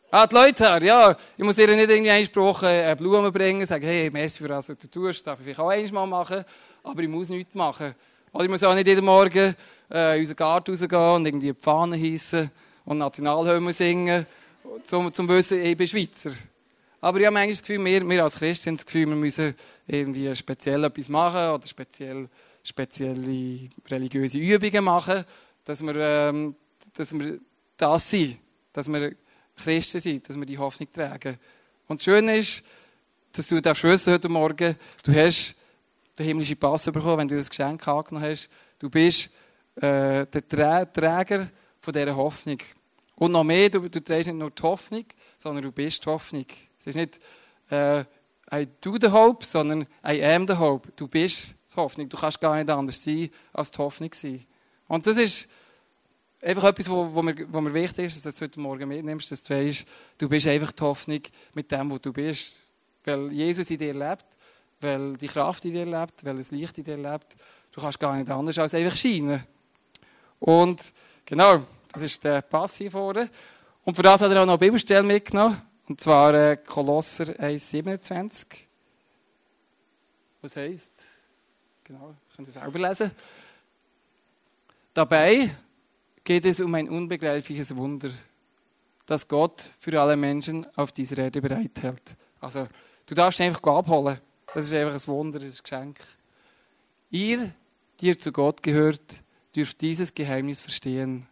Ah, 0.09 0.25
die 0.25 0.37
Leute, 0.37 0.79
ja. 0.83 1.17
Ich 1.37 1.43
muss 1.43 1.59
ihr 1.59 1.67
nicht 1.67 1.91
irgendwie 1.91 2.11
einmal 2.11 2.29
pro 2.29 2.43
Woche 2.43 2.69
eine 2.69 2.95
Blume 2.95 3.33
bringen, 3.33 3.67
sagen, 3.67 3.85
hey, 3.85 4.09
merci 4.09 4.41
für 4.41 4.47
das, 4.47 4.69
was 4.69 4.79
du 4.79 4.89
tust, 4.89 5.27
darf 5.27 5.41
ich 5.41 5.45
vielleicht 5.45 5.59
auch 5.59 5.69
einmal 5.69 6.07
machen, 6.07 6.45
aber 6.85 7.03
ich 7.03 7.09
muss 7.09 7.29
nichts 7.29 7.57
machen. 7.57 7.93
Oder 8.33 8.45
ich 8.45 8.51
muss 8.51 8.63
auch 8.63 8.75
nicht 8.75 8.87
jeden 8.87 9.05
Morgen 9.05 9.57
äh, 9.91 10.15
in 10.15 10.21
unseren 10.21 10.37
Garten 10.37 10.71
rausgehen 10.71 11.15
und 11.15 11.27
irgendwie 11.27 11.49
die 11.49 11.55
Pfanne 11.55 12.01
heissen 12.01 12.53
und 12.85 12.99
Nationalhymne 12.99 13.73
singen, 13.73 14.27
zum, 14.85 15.13
zum 15.13 15.29
Wissen, 15.29 15.61
ich 15.65 15.77
bin 15.77 15.89
Schweizer. 15.89 16.31
Aber 17.01 17.19
ich 17.19 17.27
habe 17.27 17.35
manchmal 17.35 17.55
das 17.55 17.63
Gefühl, 17.63 17.85
wir, 17.85 18.09
wir 18.09 18.23
als 18.23 18.37
Christen 18.37 18.69
haben 18.69 18.77
das 18.77 18.87
Gefühl, 18.87 19.09
wir 19.09 19.17
müssen 19.17 19.55
irgendwie 19.89 20.37
speziell 20.37 20.85
etwas 20.85 21.09
machen 21.09 21.51
oder 21.51 21.67
speziell, 21.67 22.29
spezielle 22.63 23.69
religiöse 23.91 24.39
Übungen 24.39 24.85
machen, 24.85 25.25
dass 25.65 25.83
wir, 25.83 25.97
ähm, 25.97 26.55
dass 26.97 27.13
wir 27.13 27.41
das 27.77 28.09
sind, 28.09 28.39
dass 28.73 28.87
wir 28.87 29.17
Christen 29.57 30.01
sind, 30.01 30.29
dass 30.29 30.39
wir 30.39 30.47
die 30.47 30.59
Hoffnung 30.59 30.91
tragen. 30.93 31.39
Und 31.89 32.01
das 32.01 32.05
Schöne 32.05 32.37
ist, 32.37 32.63
dass 33.33 33.49
du 33.49 33.61
darfst 33.61 33.85
wissen 33.85 34.13
heute 34.13 34.29
Morgen, 34.29 34.77
du 35.03 35.15
hast 35.15 35.55
den 36.19 36.27
himmlischen 36.27 36.57
Pass 36.57 36.87
bekommen, 36.87 37.19
wenn 37.19 37.29
du 37.29 37.37
das 37.37 37.51
Geschenk 37.51 37.87
angenommen 37.87 38.25
hast. 38.31 38.49
Du 38.79 38.89
bist 38.89 39.31
äh, 39.77 40.27
der 40.27 40.93
Träger 40.93 41.49
von 41.81 41.93
dieser 41.93 42.17
Hoffnung. 42.17 42.59
Und 43.17 43.33
noch 43.33 43.45
mehr, 43.45 43.71
du, 43.71 43.81
du 43.89 44.03
trägst 44.03 44.29
nicht 44.29 44.39
nur 44.39 44.51
die 44.51 44.63
Hoffnung, 44.63 45.05
sondern 45.39 45.65
du 45.65 45.73
bist 45.73 46.05
die 46.05 46.11
Hoffnung. 46.11 46.47
Es 46.79 46.87
ist 46.87 46.97
nicht 46.97 47.21
äh, 47.71 48.05
I 48.53 48.69
do 48.81 48.97
the 49.01 49.09
hope, 49.09 49.45
sondern 49.45 49.87
I 50.07 50.23
am 50.25 50.47
the 50.47 50.55
hope. 50.55 50.91
Du 50.97 51.09
bist 51.09 51.55
die 51.71 51.77
Hoffnung. 51.77 52.09
Du 52.09 52.17
kannst 52.17 52.41
gar 52.41 52.57
nicht 52.57 52.71
anders 52.71 53.03
sein, 53.03 53.31
als 53.53 53.71
die 53.71 53.79
Hoffnung 53.79 54.13
sein. 54.15 54.45
Und 54.87 55.07
das 55.07 55.17
ist 55.17 55.49
einfach 56.47 56.65
etwas, 56.65 56.89
wo, 56.89 57.23
mir, 57.23 57.75
wichtig 57.75 58.07
ist, 58.07 58.25
dass 58.25 58.35
du 58.37 58.45
heute 58.45 58.61
Morgen 58.61 58.89
mitnimmst, 58.89 59.31
dass 59.31 59.43
du 59.43 59.55
weißt, 59.55 59.87
du 60.19 60.29
bist 60.29 60.47
einfach 60.47 60.73
die 60.73 60.83
Hoffnung 60.83 61.21
mit 61.55 61.71
dem, 61.71 61.91
wo 61.91 61.99
du 61.99 62.13
bist. 62.13 62.59
Weil 63.05 63.33
Jesus 63.33 63.71
in 63.71 63.79
dir 63.79 63.95
lebt 63.95 64.25
weil 64.81 65.17
die 65.17 65.29
Kraft 65.29 65.65
in 65.65 65.73
dir 65.73 65.87
lebt, 65.87 66.25
weil 66.25 66.37
das 66.37 66.51
Licht 66.51 66.79
in 66.79 66.85
dir 66.85 66.97
lebt. 66.97 67.37
Du 67.73 67.81
kannst 67.81 67.99
gar 67.99 68.17
nicht 68.17 68.31
anders 68.31 68.59
als 68.59 68.75
einfach 68.75 68.97
scheinen. 68.97 69.45
Und 70.39 70.93
genau, 71.25 71.63
das 71.93 72.03
ist 72.03 72.25
der 72.25 72.43
Pass 72.43 72.77
hier 72.77 72.91
vorne. 72.91 73.31
Und 73.85 73.95
für 73.95 74.03
das 74.03 74.21
hat 74.21 74.31
er 74.31 74.43
auch 74.43 74.47
noch 74.47 74.55
eine 74.55 74.59
Bibelstelle 74.59 75.03
mitgenommen. 75.03 75.61
Und 75.89 76.01
zwar 76.01 76.35
äh, 76.35 76.57
Kolosser 76.57 77.25
1,27. 77.25 78.47
Was 80.43 80.57
heisst? 80.57 81.05
Genau, 81.85 82.15
könnt 82.35 82.49
ihr 82.49 82.53
selber 82.53 82.79
lesen. 82.79 83.13
Dabei 84.93 85.51
geht 86.27 86.45
es 86.45 86.59
um 86.59 86.75
ein 86.75 86.89
unbegreifliches 86.89 87.77
Wunder, 87.77 88.11
das 89.07 89.29
Gott 89.29 89.71
für 89.79 89.99
alle 90.01 90.17
Menschen 90.17 90.67
auf 90.77 90.91
dieser 90.91 91.19
Erde 91.19 91.41
bereithält. 91.41 92.17
Also, 92.41 92.67
du 93.07 93.15
darfst 93.15 93.39
ihn 93.39 93.47
einfach 93.47 93.63
abholen. 93.63 94.19
Das 94.53 94.67
ist 94.67 94.73
einfach 94.75 94.95
ein 94.95 95.07
Wunder, 95.07 95.41
ein 95.41 95.55
Geschenk. 95.63 96.01
Ihr, 97.11 97.55
die 98.01 98.09
ihr 98.09 98.19
zu 98.19 98.33
Gott 98.33 98.61
gehört, 98.65 99.23
dürft 99.55 99.81
dieses 99.81 100.13
Geheimnis 100.13 100.61
verstehen. 100.61 101.29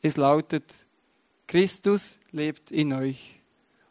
Es 0.00 0.16
lautet, 0.16 0.64
Christus 1.46 2.18
lebt 2.32 2.70
in 2.70 2.94
euch. 2.94 3.42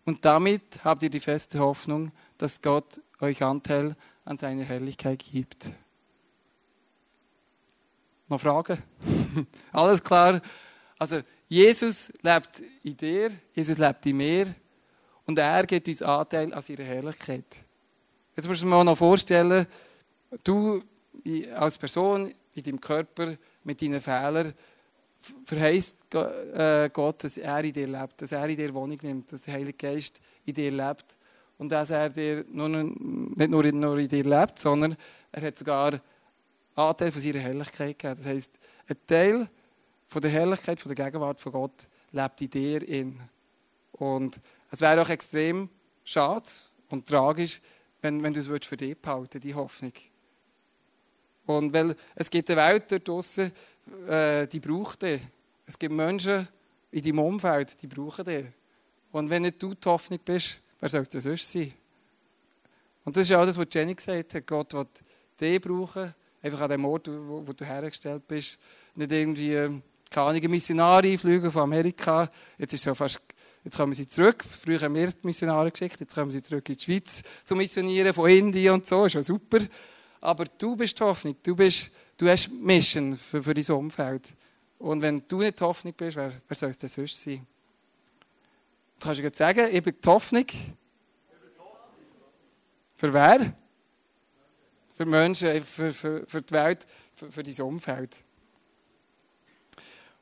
Und 0.06 0.26
damit 0.26 0.84
habt 0.84 1.04
ihr 1.04 1.12
die 1.12 1.20
feste 1.20 1.60
Hoffnung, 1.60 2.12
dass 2.40 2.64
Gott 2.64 3.00
euch 3.22 3.44
Anteil 3.44 3.96
an 4.26 4.38
seiner 4.38 4.64
Herrlichkeit 4.64 5.24
gibt. 5.24 5.72
Noch 8.28 8.42
Fragen? 8.42 8.82
Alles 9.72 10.04
klar? 10.04 10.42
Also, 11.00 11.22
Jesus 11.48 12.12
lebt 12.22 12.62
in 12.84 12.98
dir, 12.98 13.32
Jesus 13.54 13.78
lebt 13.78 14.06
in 14.06 14.18
mir 14.18 14.48
und 15.26 15.40
er 15.40 15.66
gibt 15.66 15.88
uns 15.88 16.02
Anteil 16.02 16.54
an 16.54 16.62
seiner 16.62 16.84
Herrlichkeit. 16.84 17.46
Jetzt 18.36 18.48
musst 18.48 18.62
du 18.62 18.66
dir 18.66 18.72
mal 18.72 18.84
noch 18.84 18.98
vorstellen, 18.98 19.66
du 20.44 20.84
als 21.56 21.78
Person 21.78 22.34
in 22.56 22.64
deinem 22.64 22.82
Körper 22.82 23.38
mit 23.64 23.82
deinen 23.82 24.02
Fehlern 24.02 24.54
verheißt 25.46 26.14
äh, 26.14 26.90
Gott, 26.92 27.24
dass 27.24 27.38
er 27.38 27.64
in 27.64 27.74
dir 27.74 27.88
lebt, 27.88 28.22
dass 28.22 28.32
er 28.32 28.48
in 28.48 28.58
dir 28.58 28.74
Wohnung 28.74 29.00
nimmt, 29.02 29.32
dass 29.32 29.42
der 29.42 29.54
Heilige 29.54 29.78
Geist 29.78 30.20
in 30.46 30.54
dir 30.54 30.72
lebt 30.72 31.18
und 31.58 31.72
dass 31.72 31.90
er 31.90 32.10
dir 32.10 32.46
nur, 32.50 32.70
nicht 32.70 33.50
nur 33.50 33.66
in, 33.66 33.80
nur 33.80 33.98
in 33.98 34.08
dir 34.08 34.24
lebt, 34.24 34.60
sondern 34.60 34.96
er 35.32 35.42
hat 35.42 35.58
sogar 35.58 36.00
Anteil 36.78 37.12
von 37.12 37.22
seiner 37.22 37.40
Herrlichkeit 37.40 38.00
gegeben. 38.00 38.16
Das 38.18 38.26
heisst, 38.26 38.60
ein 38.88 38.98
Teil 39.08 39.50
von 40.08 40.22
der 40.22 40.32
Herrlichkeit, 40.32 40.80
von 40.80 40.94
der 40.94 41.06
Gegenwart 41.06 41.40
von 41.40 41.52
Gott 41.52 41.88
lebt 42.12 42.42
in 42.42 42.50
dir 42.50 42.88
in. 42.88 43.20
Und 43.94 44.40
es 44.72 44.82
wäre 44.82 45.02
auch 45.02 45.10
extrem 45.10 45.70
schade 46.04 46.48
und 46.90 47.08
tragisch, 47.08 47.62
wenn, 48.02 48.22
wenn 48.24 48.34
du 48.34 48.40
es 48.40 48.66
für 48.66 48.78
dich 48.78 48.98
behalten 48.98 49.42
die 49.42 49.56
Hoffnung. 49.56 49.94
Und 51.46 51.74
weil 51.74 51.96
es 52.16 52.30
gibt 52.30 52.50
eine 52.50 52.62
Welt 52.62 52.92
dort 52.92 53.08
draussen, 53.08 53.52
äh, 54.08 54.48
die 54.48 54.60
braucht 54.60 55.02
dich. 55.02 55.22
Es 55.66 55.80
gibt 55.80 55.94
Menschen 55.94 56.48
in 56.92 57.02
deinem 57.02 57.20
Umfeld, 57.20 57.82
die 57.82 57.88
brauchen 57.88 58.26
dich. 58.26 58.46
Und 59.12 59.30
wenn 59.30 59.44
nicht 59.44 59.62
du 59.62 59.74
die 59.74 59.90
Hoffnung 59.90 60.20
bist, 60.24 60.62
wer 60.80 60.90
soll 60.90 61.04
denn 61.04 61.22
sonst 61.22 61.50
sein? 61.50 61.74
Und 63.06 63.16
das 63.16 63.24
ist 63.24 63.30
ja 63.30 63.42
auch 63.42 63.46
das, 63.46 63.58
was 63.58 63.68
Jenny 63.72 63.96
gesagt 63.96 64.34
hat. 64.34 64.46
Gott 64.48 64.74
will 64.74 64.88
dich 65.40 65.62
brauchen, 65.62 66.14
einfach 66.42 66.62
an 66.62 66.70
dem 66.70 66.86
Ort, 66.86 67.08
wo, 67.08 67.46
wo 67.46 67.54
du 67.54 67.66
hergestellt 67.66 68.28
bist. 68.28 68.60
Nicht 68.96 69.12
irgendwie, 69.12 69.54
ähm, 69.54 69.82
keine 70.10 70.28
Ahnung, 70.28 70.50
Missionare 70.52 71.08
einfliegen 71.08 71.52
von 71.52 71.64
Amerika. 71.64 72.30
Jetzt 72.58 72.74
ist 72.74 72.86
ja 72.86 72.96
fast 72.96 73.20
Jetzt 73.68 73.76
kommen 73.76 73.92
sie 73.92 74.08
zurück. 74.08 74.46
Früher 74.46 74.80
haben 74.80 74.96
wir 74.96 75.08
die 75.08 75.28
Missionare 75.28 75.70
geschickt, 75.70 76.00
jetzt 76.00 76.16
kommen 76.16 76.32
sie 76.32 76.42
zurück 76.42 76.70
in 76.70 76.78
die 76.78 76.84
Schweiz 76.86 77.22
zu 77.44 77.54
missionieren, 77.54 78.14
von 78.14 78.30
Indien 78.30 78.76
und 78.76 78.88
so. 78.88 79.04
Ist 79.04 79.16
ja 79.16 79.22
super. 79.22 79.58
Aber 80.22 80.46
du 80.46 80.78
bist 80.78 80.98
die 80.98 81.04
Hoffnung. 81.04 81.36
Du, 81.44 81.54
bist, 81.54 81.92
du 82.16 82.30
hast 82.30 82.50
Mission 82.50 83.18
für, 83.18 83.44
für 83.44 83.54
dein 83.54 83.76
Umfeld. 83.76 84.36
Und 84.80 85.02
wenn 85.02 85.22
du 85.28 85.40
nicht 85.40 85.60
die 85.60 85.64
Hoffnung 85.66 85.94
bist, 85.94 86.16
wer, 86.16 86.32
wer 86.48 86.56
soll 86.56 86.70
es 86.70 86.78
denn 86.78 86.88
sonst 86.88 87.20
sein? 87.20 87.46
Du 89.02 89.06
kannst 89.06 89.22
du 89.22 89.30
sagen, 89.34 89.68
ich 89.70 89.84
bin 89.84 89.96
die 90.02 90.08
Hoffnung. 90.08 90.46
Für 92.96 93.14
wer? 93.14 93.54
Für 94.98 95.06
Menschen, 95.06 95.64
für, 95.64 95.94
für, 95.94 96.26
für 96.26 96.42
die 96.42 96.54
Welt, 96.54 96.88
für, 97.14 97.32
für 97.32 97.44
dein 97.44 97.62
Umfeld. 97.62 98.24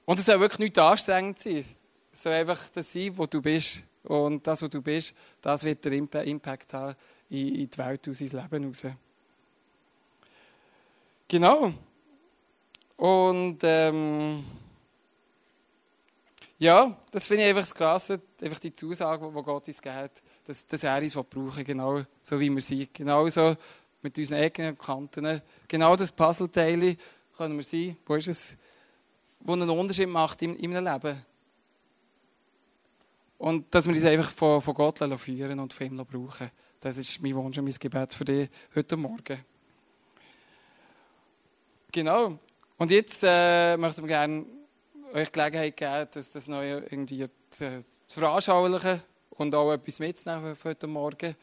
Und 0.04 0.20
es 0.20 0.26
soll 0.26 0.42
wirklich 0.42 0.60
nicht 0.60 0.78
anstrengend 0.78 1.40
sein. 1.40 1.66
Es 2.12 2.24
soll 2.24 2.34
einfach 2.34 2.70
das 2.72 2.92
sein, 2.92 3.18
wo 3.18 3.26
du 3.26 3.42
bist. 3.42 3.86
Und 4.04 4.46
das, 4.46 4.62
was 4.62 4.70
du 4.70 4.82
bist, 4.82 5.16
das 5.42 5.64
wird 5.64 5.86
der 5.86 5.94
Impact 5.94 6.74
haben 6.74 6.96
in 7.30 7.70
die 7.70 7.78
Welt, 7.78 8.08
aus 8.10 8.20
sein 8.20 8.28
Leben 8.30 8.66
raus. 8.66 8.84
Genau. 11.28 11.74
Und 12.98 13.60
ähm, 13.64 14.44
ja, 16.60 16.98
das 17.12 17.26
finde 17.26 17.44
ich 17.44 17.50
einfach 17.50 17.64
das 17.64 17.76
Krasse, 17.76 18.22
einfach 18.42 18.60
die 18.60 18.74
Zusage, 18.74 19.26
die 19.26 19.42
Gott 19.42 19.68
uns 19.68 19.82
gibt, 19.82 20.24
dass, 20.46 20.68
dass 20.68 20.84
er 20.84 21.02
uns 21.02 21.14
brauchen 21.14 21.64
genau 21.64 22.02
so 22.22 22.40
wie 22.40 22.50
wir 22.50 22.62
sind. 22.62 22.94
Genau 22.94 23.28
so 23.30 23.56
mit 24.06 24.20
unseren 24.20 24.38
Ecken 24.38 24.70
und 24.70 24.80
Kanten. 24.80 25.42
Genau 25.68 25.96
das 25.96 26.12
Puzzleteil 26.12 26.96
können 27.36 27.58
wir 27.58 27.64
sein. 27.64 27.98
Wo 28.06 28.14
ist 28.14 28.28
es? 28.28 28.56
Wo 29.40 29.54
einen 29.54 29.70
Unterschied 29.70 30.08
macht 30.08 30.44
in, 30.44 30.56
in 30.56 30.76
einem 30.76 30.94
Leben. 30.94 31.26
Und 33.40 33.74
dass 33.74 33.88
wir 33.88 33.96
uns 33.96 34.06
einfach 34.06 34.30
von, 34.32 34.62
von 34.62 34.74
Gott 34.76 35.00
führen 35.20 35.60
und 35.60 35.74
von 35.74 35.88
ihm 35.88 35.98
brauchen. 36.06 36.52
Das 36.80 36.98
ist 36.98 37.20
mein 37.22 37.36
Wunsch 37.36 37.58
und 37.58 37.66
mein 37.66 37.74
Gebet 37.74 38.14
für 38.14 38.26
dich 38.26 38.50
heute 38.76 38.96
Morgen. 38.96 39.44
Genau. 41.92 42.38
Und 42.78 42.92
jetzt 42.92 43.24
äh, 43.24 43.76
möchten 43.76 44.04
wir 44.04 44.08
gerne 44.08 44.46
euch 45.14 45.32
Gelegenheit 45.32 45.78
geben, 45.78 46.08
das, 46.12 46.30
das 46.30 46.48
Neue 46.48 46.86
irgendwie 46.92 47.28
zu, 47.50 47.80
zu 48.08 48.20
veranschaulichen 48.20 49.02
und 49.32 49.56
auch 49.56 49.74
etwas 49.74 49.98
mitzunehmen 49.98 50.56
für 50.56 50.70
heute 50.70 50.86
Morgen. 50.86 51.36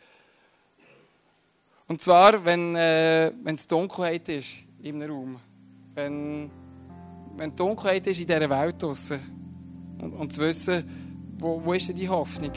Und 1.89 2.01
zwar, 2.01 2.45
wenn, 2.45 2.75
äh, 2.75 3.33
es 3.45 3.67
Dunkelheit 3.67 4.29
ist 4.29 4.67
in 4.83 5.03
einem 5.03 5.11
Raum. 5.11 5.37
Wenn, 5.95 6.51
wenn 7.37 7.55
Dunkelheit 7.55 8.07
ist 8.07 8.21
in 8.21 8.27
dieser 8.27 8.49
Welt 8.49 8.83
draussen. 8.83 9.19
Und, 10.01 10.13
und 10.15 10.33
zu 10.33 10.41
wissen, 10.41 10.85
wo, 11.39 11.61
wo 11.65 11.73
ist 11.73 11.89
denn 11.89 11.97
die 11.97 12.09
Hoffnung? 12.09 12.53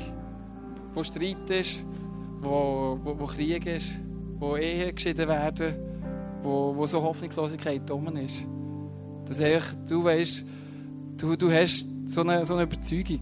Wo 0.94 1.04
Streit 1.04 1.50
ist, 1.50 1.86
wo, 2.40 3.00
wo, 3.04 3.20
wo 3.20 3.26
Krieg 3.26 3.66
ist, 3.66 4.02
wo 4.38 4.56
Ehen 4.56 4.94
geschieden 4.94 5.28
werden, 5.28 5.76
wo, 6.42 6.76
wo 6.76 6.86
so 6.86 7.02
Hoffnungslosigkeit 7.02 7.90
drum 7.90 8.16
ist. 8.18 8.48
Dass 9.26 9.40
du 9.88 10.04
weißt, 10.04 10.46
du, 11.18 11.36
du 11.36 11.52
hast 11.52 11.88
so 12.06 12.22
eine, 12.22 12.46
so 12.46 12.54
eine 12.54 12.64
Überzeugung, 12.64 13.22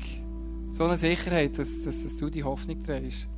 so 0.69 0.83
eine 0.83 0.97
Sicherheit, 0.97 1.57
dass, 1.57 1.83
dass, 1.83 2.03
dass 2.03 2.17
du 2.17 2.29
die 2.29 2.43
Hoffnung 2.43 2.83
trägst. 2.83 3.29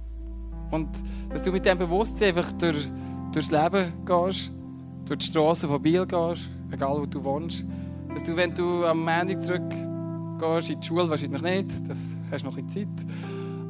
Und 0.71 0.89
dass 1.29 1.41
du 1.41 1.51
mit 1.51 1.65
diesem 1.65 1.77
Bewusstsein 1.77 2.29
einfach 2.29 2.51
durch, 2.53 2.91
durchs 3.31 3.51
Leben 3.51 3.93
gehst, 4.05 4.51
durch 5.05 5.19
die 5.19 5.25
Straßen 5.25 5.69
von 5.69 5.81
Biel 5.81 6.05
gehst, 6.05 6.49
egal 6.71 6.97
wo 6.99 7.05
du 7.05 7.23
wohnst, 7.23 7.65
dass 8.13 8.23
du, 8.23 8.35
wenn 8.35 8.53
du 8.53 8.85
am 8.85 8.99
Montag 8.99 9.41
zurück 9.41 9.69
gehst 10.39 10.69
in 10.69 10.79
die 10.79 10.87
Schule, 10.87 11.09
wahrscheinlich 11.09 11.41
nicht, 11.41 11.89
das 11.89 12.13
hast 12.31 12.43
noch 12.45 12.57
ein 12.57 12.67
Zeit. 12.69 12.87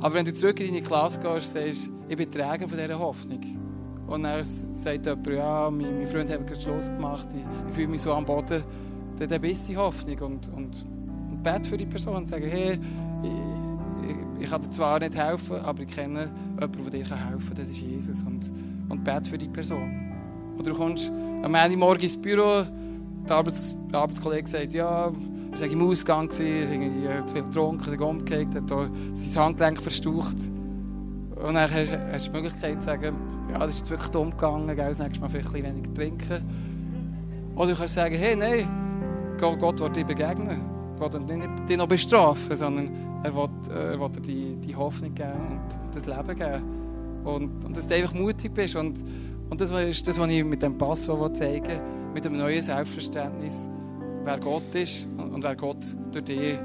Aber 0.01 0.15
wenn 0.15 0.25
du 0.25 0.34
zurück 0.34 0.60
in 0.60 0.67
deine 0.67 0.81
Klasse 0.81 1.19
gehst, 1.19 1.53
sagst 1.53 1.91
ich 2.08 2.17
bin 2.17 2.29
Träger 2.29 2.67
von 2.67 2.77
dieser 2.77 2.99
Hoffnung. 2.99 3.41
Und 4.08 4.23
dann 4.23 4.43
sagt 4.43 5.05
jemand, 5.05 5.27
ja, 5.27 5.69
mein, 5.71 5.97
mein 5.97 6.08
Freund 6.08 6.29
hat 6.29 6.45
gerade 6.45 6.62
Schluss 6.62 6.88
gemacht, 6.88 7.27
ich, 7.34 7.41
ich 7.69 7.73
fühle 7.73 7.88
mich 7.88 8.01
so 8.01 8.13
am 8.13 8.25
Boden. 8.25 8.63
Dann, 9.17 9.29
dann 9.29 9.41
bist 9.41 9.67
du 9.67 9.71
die 9.71 9.77
Hoffnung 9.77 10.19
und, 10.19 10.47
und, 10.49 10.86
und 11.31 11.41
bete 11.41 11.67
für 11.67 11.77
die 11.77 11.86
Person 11.86 12.17
und 12.17 12.29
sage, 12.29 12.45
hey, 12.45 12.79
ich, 13.23 13.29
ich, 14.39 14.50
kann 14.50 14.62
dir 14.62 14.69
zwar 14.69 15.00
nicht 15.00 15.15
helfen, 15.15 15.58
aber 15.58 15.84
ich 15.84 15.88
kenne 15.88 16.32
jemanden, 16.60 16.84
der 16.84 16.91
dir 16.91 17.06
helfen 17.06 17.48
kann, 17.48 17.56
das 17.56 17.69
ist 17.69 17.80
Jesus. 17.80 18.24
Und, 18.24 18.52
und 18.89 19.04
bete 19.04 19.30
für 19.30 19.38
die 19.38 19.48
Person. 19.48 20.12
Oder 20.58 20.71
du 20.71 20.78
kommst 20.78 21.12
am 21.41 21.56
Ende 21.56 21.78
morgen 21.78 22.02
ins 22.02 22.19
Büro, 22.19 22.63
der, 23.28 23.36
Arbeits 23.36 23.76
der 23.91 24.00
Arbeitskollege 24.00 24.48
sagt, 24.48 24.74
ja, 24.74 25.06
er 25.08 25.60
war 25.60 25.67
im 25.67 25.82
Ausgang, 25.82 26.30
irgendwie 26.39 27.26
zu 27.26 27.34
viel 27.34 27.43
getrunken, 27.43 27.93
ist 27.93 28.02
umgekehrt, 28.02 28.56
hat 28.56 28.69
sein 28.69 29.43
Handgelenk 29.43 29.82
verstaucht. 29.82 30.52
Und 31.36 31.54
dann 31.54 31.69
hast, 31.69 32.28
du 32.28 32.32
die 32.32 32.38
Möglichkeit 32.38 32.82
zu 32.82 32.86
sagen, 32.86 33.17
ja, 33.52 33.60
das 33.60 33.71
ist 33.71 33.80
jetzt 33.80 33.89
wirklich 33.91 34.10
dumm 34.10 34.32
gegangen, 34.32 34.67
gell, 34.67 34.89
das 34.89 35.00
nächste 35.00 35.19
Mal 35.19 35.30
vielleicht 35.30 35.48
ein 35.48 35.54
bisschen 35.54 35.76
weniger 35.76 35.93
trinken. 35.93 37.56
Oder 37.56 37.71
du 37.71 37.76
kannst 37.76 37.95
sagen, 37.95 38.15
hey, 38.15 38.36
nein, 38.36 38.67
Gott 39.39 39.80
will 39.80 39.89
dir 39.89 40.06
begegnen. 40.06 40.74
Gott 40.99 41.13
will 41.13 41.38
nicht 41.38 41.49
dich 41.69 41.77
noch 41.77 41.88
bestrafen, 41.88 42.55
sondern 42.55 42.89
er 43.23 43.36
will, 43.36 43.49
er 43.69 43.99
will 43.99 44.10
dir 44.10 44.21
die, 44.21 44.58
die 44.58 44.75
Hoffnung 44.75 45.13
geben 45.13 45.60
und 45.60 45.95
das 45.95 46.05
Leben 46.05 46.36
geben. 46.36 46.63
Und, 47.23 47.65
und 47.65 47.75
dass 47.75 47.88
du 47.88 47.95
einfach 47.95 48.13
mutig 48.13 48.53
bist. 48.53 48.75
Und, 48.75 49.03
und 49.49 49.60
das 49.60 49.71
ist 49.71 50.08
das, 50.08 50.19
was 50.19 50.29
ich 50.29 50.43
mit 50.43 50.62
dem 50.62 50.77
Pass 50.77 51.03
zeigen 51.03 51.67
will, 51.67 51.81
mit 52.13 52.25
einem 52.25 52.38
neuen 52.38 52.62
Selbstverständnis, 52.62 53.69
wer 54.23 54.38
Gott 54.38 54.73
ist 54.73 55.08
und 55.17 55.43
wer 55.43 55.55
Gott 55.55 55.84
durch 56.12 56.25
dich 56.25 56.58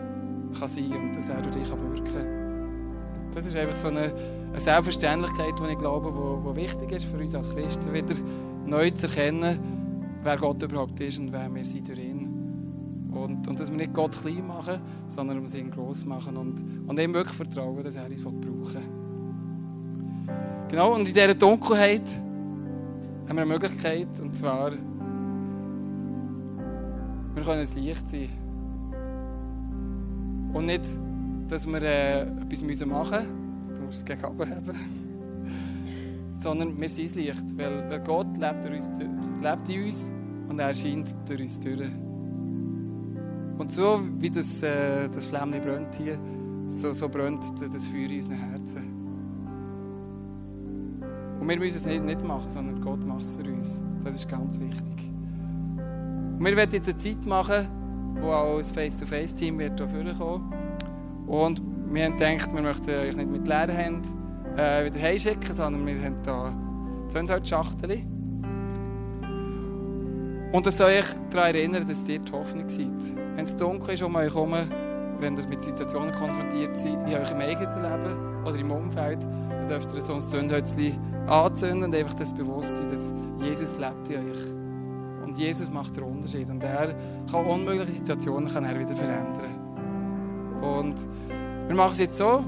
kann 0.58 0.68
sein 0.68 0.92
und 0.92 1.16
dass 1.16 1.28
er 1.28 1.40
durch 1.42 1.56
dich 1.56 1.68
wirken 1.70 2.04
kann. 2.04 3.30
Das 3.32 3.46
ist 3.46 3.56
einfach 3.56 3.76
so 3.76 3.88
eine, 3.88 4.12
eine 4.50 4.60
Selbstverständlichkeit, 4.60 5.52
die 5.60 5.72
ich 5.72 5.78
glaube, 5.78 6.12
wo, 6.14 6.40
wo 6.44 6.56
wichtig 6.56 6.92
ist 6.92 7.04
für 7.04 7.18
uns 7.18 7.34
als 7.34 7.54
Christen, 7.54 7.92
wieder 7.92 8.14
neu 8.66 8.90
zu 8.90 9.06
erkennen, 9.06 9.58
wer 10.22 10.36
Gott 10.36 10.62
überhaupt 10.62 11.00
ist 11.00 11.18
und 11.20 11.32
wer 11.32 11.52
wir 11.54 11.64
sind 11.64 11.88
durch 11.88 11.98
ihn. 11.98 12.29
Und, 13.20 13.46
und 13.46 13.60
dass 13.60 13.70
wir 13.70 13.76
nicht 13.76 13.92
Gott 13.92 14.20
klein 14.20 14.46
machen, 14.46 14.80
sondern 15.06 15.38
uns 15.38 15.54
ihn 15.54 15.70
gross 15.70 16.04
machen 16.04 16.36
und, 16.36 16.64
und 16.86 16.98
ihm 16.98 17.12
wirklich 17.12 17.36
vertrauen, 17.36 17.82
dass 17.82 17.96
er 17.96 18.06
uns 18.06 18.22
brauchen 18.22 18.74
will. 18.74 18.82
Genau, 20.68 20.94
und 20.94 21.00
in 21.00 21.14
dieser 21.14 21.34
Dunkelheit 21.34 22.08
haben 23.28 23.36
wir 23.36 23.42
eine 23.42 23.46
Möglichkeit, 23.46 24.08
und 24.20 24.34
zwar, 24.34 24.70
wir 27.34 27.42
können 27.42 27.60
ein 27.60 27.68
Licht 27.76 28.08
sein. 28.08 28.28
Und 30.52 30.66
nicht, 30.66 30.84
dass 31.48 31.66
wir 31.66 31.82
äh, 31.82 32.22
etwas 32.22 32.62
machen 32.62 32.66
müssen, 32.66 33.74
du 33.74 33.82
musst 33.82 33.98
es 33.98 34.04
gegen 34.04 34.22
haben, 34.22 34.40
sondern 36.38 36.80
wir 36.80 36.88
sind 36.88 37.08
das 37.08 37.14
Licht, 37.16 37.58
weil, 37.58 37.90
weil 37.90 38.00
Gott 38.00 38.36
lebt, 38.38 38.64
durch 38.64 38.74
uns, 38.76 38.88
lebt 39.42 39.68
in 39.68 39.84
uns 39.84 40.12
und 40.48 40.58
er 40.58 40.74
scheint 40.74 41.14
durch 41.28 41.40
uns 41.40 41.60
durch. 41.60 41.90
Und 43.60 43.70
so 43.70 44.00
wie 44.18 44.30
das, 44.30 44.62
äh, 44.62 45.06
das 45.10 45.26
Flämmchen 45.26 45.60
brennt 45.60 45.94
hier, 45.94 46.18
so, 46.66 46.94
so 46.94 47.10
brennt 47.10 47.42
das 47.60 47.86
Feuer 47.88 48.08
in 48.08 48.16
unseren 48.16 48.36
Herzen. 48.36 48.82
Und 51.38 51.46
wir 51.46 51.58
müssen 51.58 51.76
es 51.76 51.84
nicht, 51.84 52.02
nicht 52.02 52.22
machen, 52.22 52.48
sondern 52.48 52.80
Gott 52.80 53.04
macht 53.04 53.20
es 53.20 53.36
für 53.36 53.52
uns. 53.52 53.82
Das 54.02 54.14
ist 54.14 54.30
ganz 54.30 54.58
wichtig. 54.58 55.12
Und 56.38 56.42
wir 56.42 56.56
werden 56.56 56.70
jetzt 56.72 56.88
eine 56.88 56.96
Zeit 56.96 57.26
machen, 57.26 57.68
wo 58.22 58.28
auch 58.28 58.56
das 58.56 58.70
Face-to-Face-Team 58.70 59.60
hier 59.60 59.76
kommen. 59.76 60.54
Und 61.26 61.60
wir 61.92 62.04
haben 62.06 62.16
gedacht, 62.16 62.54
wir 62.54 62.62
möchten 62.62 62.88
euch 62.88 63.14
nicht 63.14 63.30
mit 63.30 63.46
leeren 63.46 63.76
Händen 63.76 64.08
äh, 64.56 64.86
wieder 64.86 64.98
heimschicken, 64.98 65.52
sondern 65.52 65.86
wir 65.86 66.02
haben 66.02 66.16
hier 66.24 67.08
Zündholzschachtel. 67.08 68.06
Und 70.52 70.66
das 70.66 70.78
soll 70.78 70.90
euch 70.90 71.06
daran 71.30 71.54
erinnern, 71.54 71.86
dass 71.86 72.08
ihr 72.08 72.18
die 72.18 72.32
Hoffnung 72.32 72.68
seid. 72.68 73.16
Wenn 73.36 73.44
es 73.44 73.54
dunkel 73.54 73.94
ist 73.94 74.02
um 74.02 74.16
euch 74.16 74.34
herum, 74.34 74.52
wenn 75.20 75.36
ihr 75.36 75.48
mit 75.48 75.62
Situationen 75.62 76.12
konfrontiert 76.12 76.76
seid, 76.76 76.94
in 76.94 77.14
eurem 77.14 77.40
eigenen 77.40 77.82
Leben 77.82 78.44
oder 78.44 78.56
im 78.56 78.70
Umfeld, 78.72 79.22
dann 79.22 79.68
dürft 79.68 79.94
ihr 79.94 80.02
so 80.02 80.14
ein 80.14 80.20
Zündhölzchen 80.20 80.98
anzünden 81.28 81.84
und 81.84 81.94
einfach 81.94 82.14
das 82.14 82.32
Bewusstsein, 82.32 82.88
dass 82.88 83.14
Jesus 83.40 83.78
lebt 83.78 84.08
in 84.08 84.30
euch. 84.30 85.24
Und 85.24 85.38
Jesus 85.38 85.70
macht 85.70 85.96
den 85.96 86.02
Unterschied. 86.02 86.50
Und 86.50 86.64
er 86.64 86.96
kann 87.30 87.46
unmögliche 87.46 87.92
Situationen 87.92 88.52
kann 88.52 88.64
er 88.64 88.76
wieder 88.76 88.96
verändern. 88.96 89.60
Und 90.62 90.96
wir 91.68 91.76
machen 91.76 91.92
es 91.92 92.00
jetzt 92.00 92.18
so, 92.18 92.42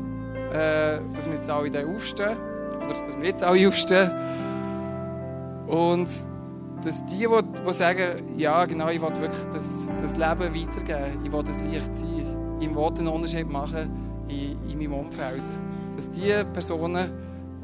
äh, 0.53 0.99
dass 1.15 1.27
wir 1.27 1.35
jetzt 1.35 1.49
alle 1.49 1.87
aufstehen. 1.87 2.37
Oder 2.79 2.95
dass 3.07 3.17
wir 3.17 3.29
jetzt 3.29 3.45
alle 3.45 3.69
aufstehen. 3.69 4.11
Und 5.69 6.09
dass 6.85 7.05
die, 7.07 7.27
die, 7.27 7.73
sagen, 7.73 8.39
ja 8.39 8.65
genau, 8.65 8.89
ich 8.89 9.01
will 9.01 9.15
wirklich 9.17 9.45
das, 9.53 9.87
das 10.01 10.13
Leben 10.17 10.55
weitergeben, 10.55 11.25
ich 11.25 11.33
will 11.33 11.43
das 11.43 11.61
Licht 11.61 11.95
sein, 11.95 12.59
ich 12.61 12.75
will 12.75 12.85
einen 12.85 13.09
Unterschied 13.09 13.49
machen 13.49 13.91
in, 14.29 14.71
in 14.71 14.79
meinem 14.79 14.95
Umfeld, 14.95 15.45
dass 15.95 16.11
diese 16.11 16.45
Personen 16.47 17.11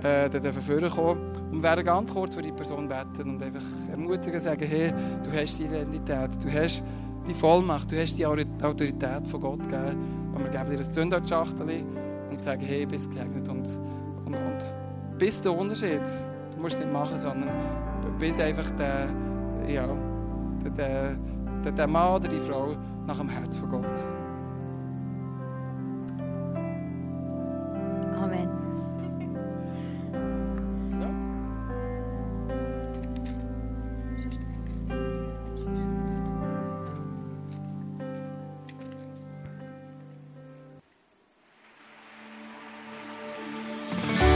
äh, 0.02 0.31
dann 0.31 0.52
vorkommen 0.52 1.20
und 1.50 1.62
werden 1.62 1.85
ganz 1.85 2.12
kurz 2.12 2.35
für 2.35 2.42
die 2.42 2.52
Person 2.52 2.88
beten 2.88 3.31
und 3.31 3.42
einfach 3.42 3.62
ermutigen, 3.90 4.38
sagen, 4.38 4.66
hey, 4.68 4.92
du 5.24 5.33
hast 5.33 5.59
die 5.59 5.64
Identität, 5.64 6.31
du 6.42 6.52
hast 6.52 6.85
die 7.26 7.35
Vollmacht, 7.35 7.90
du 7.90 8.00
hast 8.00 8.16
die 8.16 8.26
Autorität 8.26 9.26
von 9.28 9.40
Gott 9.40 9.62
gegeben 9.64 10.33
und 10.35 10.44
wir 10.44 10.50
geben 10.50 10.70
dir 10.70 10.78
ein 10.78 10.92
Zündholzschachtel 10.92 11.85
und 12.31 12.42
sagen, 12.42 12.62
hey, 12.64 12.87
bist 12.87 13.11
gesegnet 13.11 13.48
und, 13.48 13.68
und, 14.24 14.35
und 14.35 14.74
bist 15.18 15.44
der 15.44 15.52
Unterschied. 15.52 16.02
Du 16.59 16.62
musst 16.62 16.77
nicht 16.81 16.92
machen, 16.92 17.16
sondern 17.16 17.51
bist 18.18 18.40
einfach 18.40 18.68
der, 18.73 19.09
ja, 19.68 19.87
der, 20.77 21.16
der, 21.64 21.71
der 21.71 21.87
Mann 21.87 22.16
oder 22.16 22.27
die 22.27 22.40
Frau 22.40 22.77
nach 23.07 23.16
dem 23.16 23.29
Herz 23.29 23.59
von 23.59 23.68
Gott. 23.68 23.85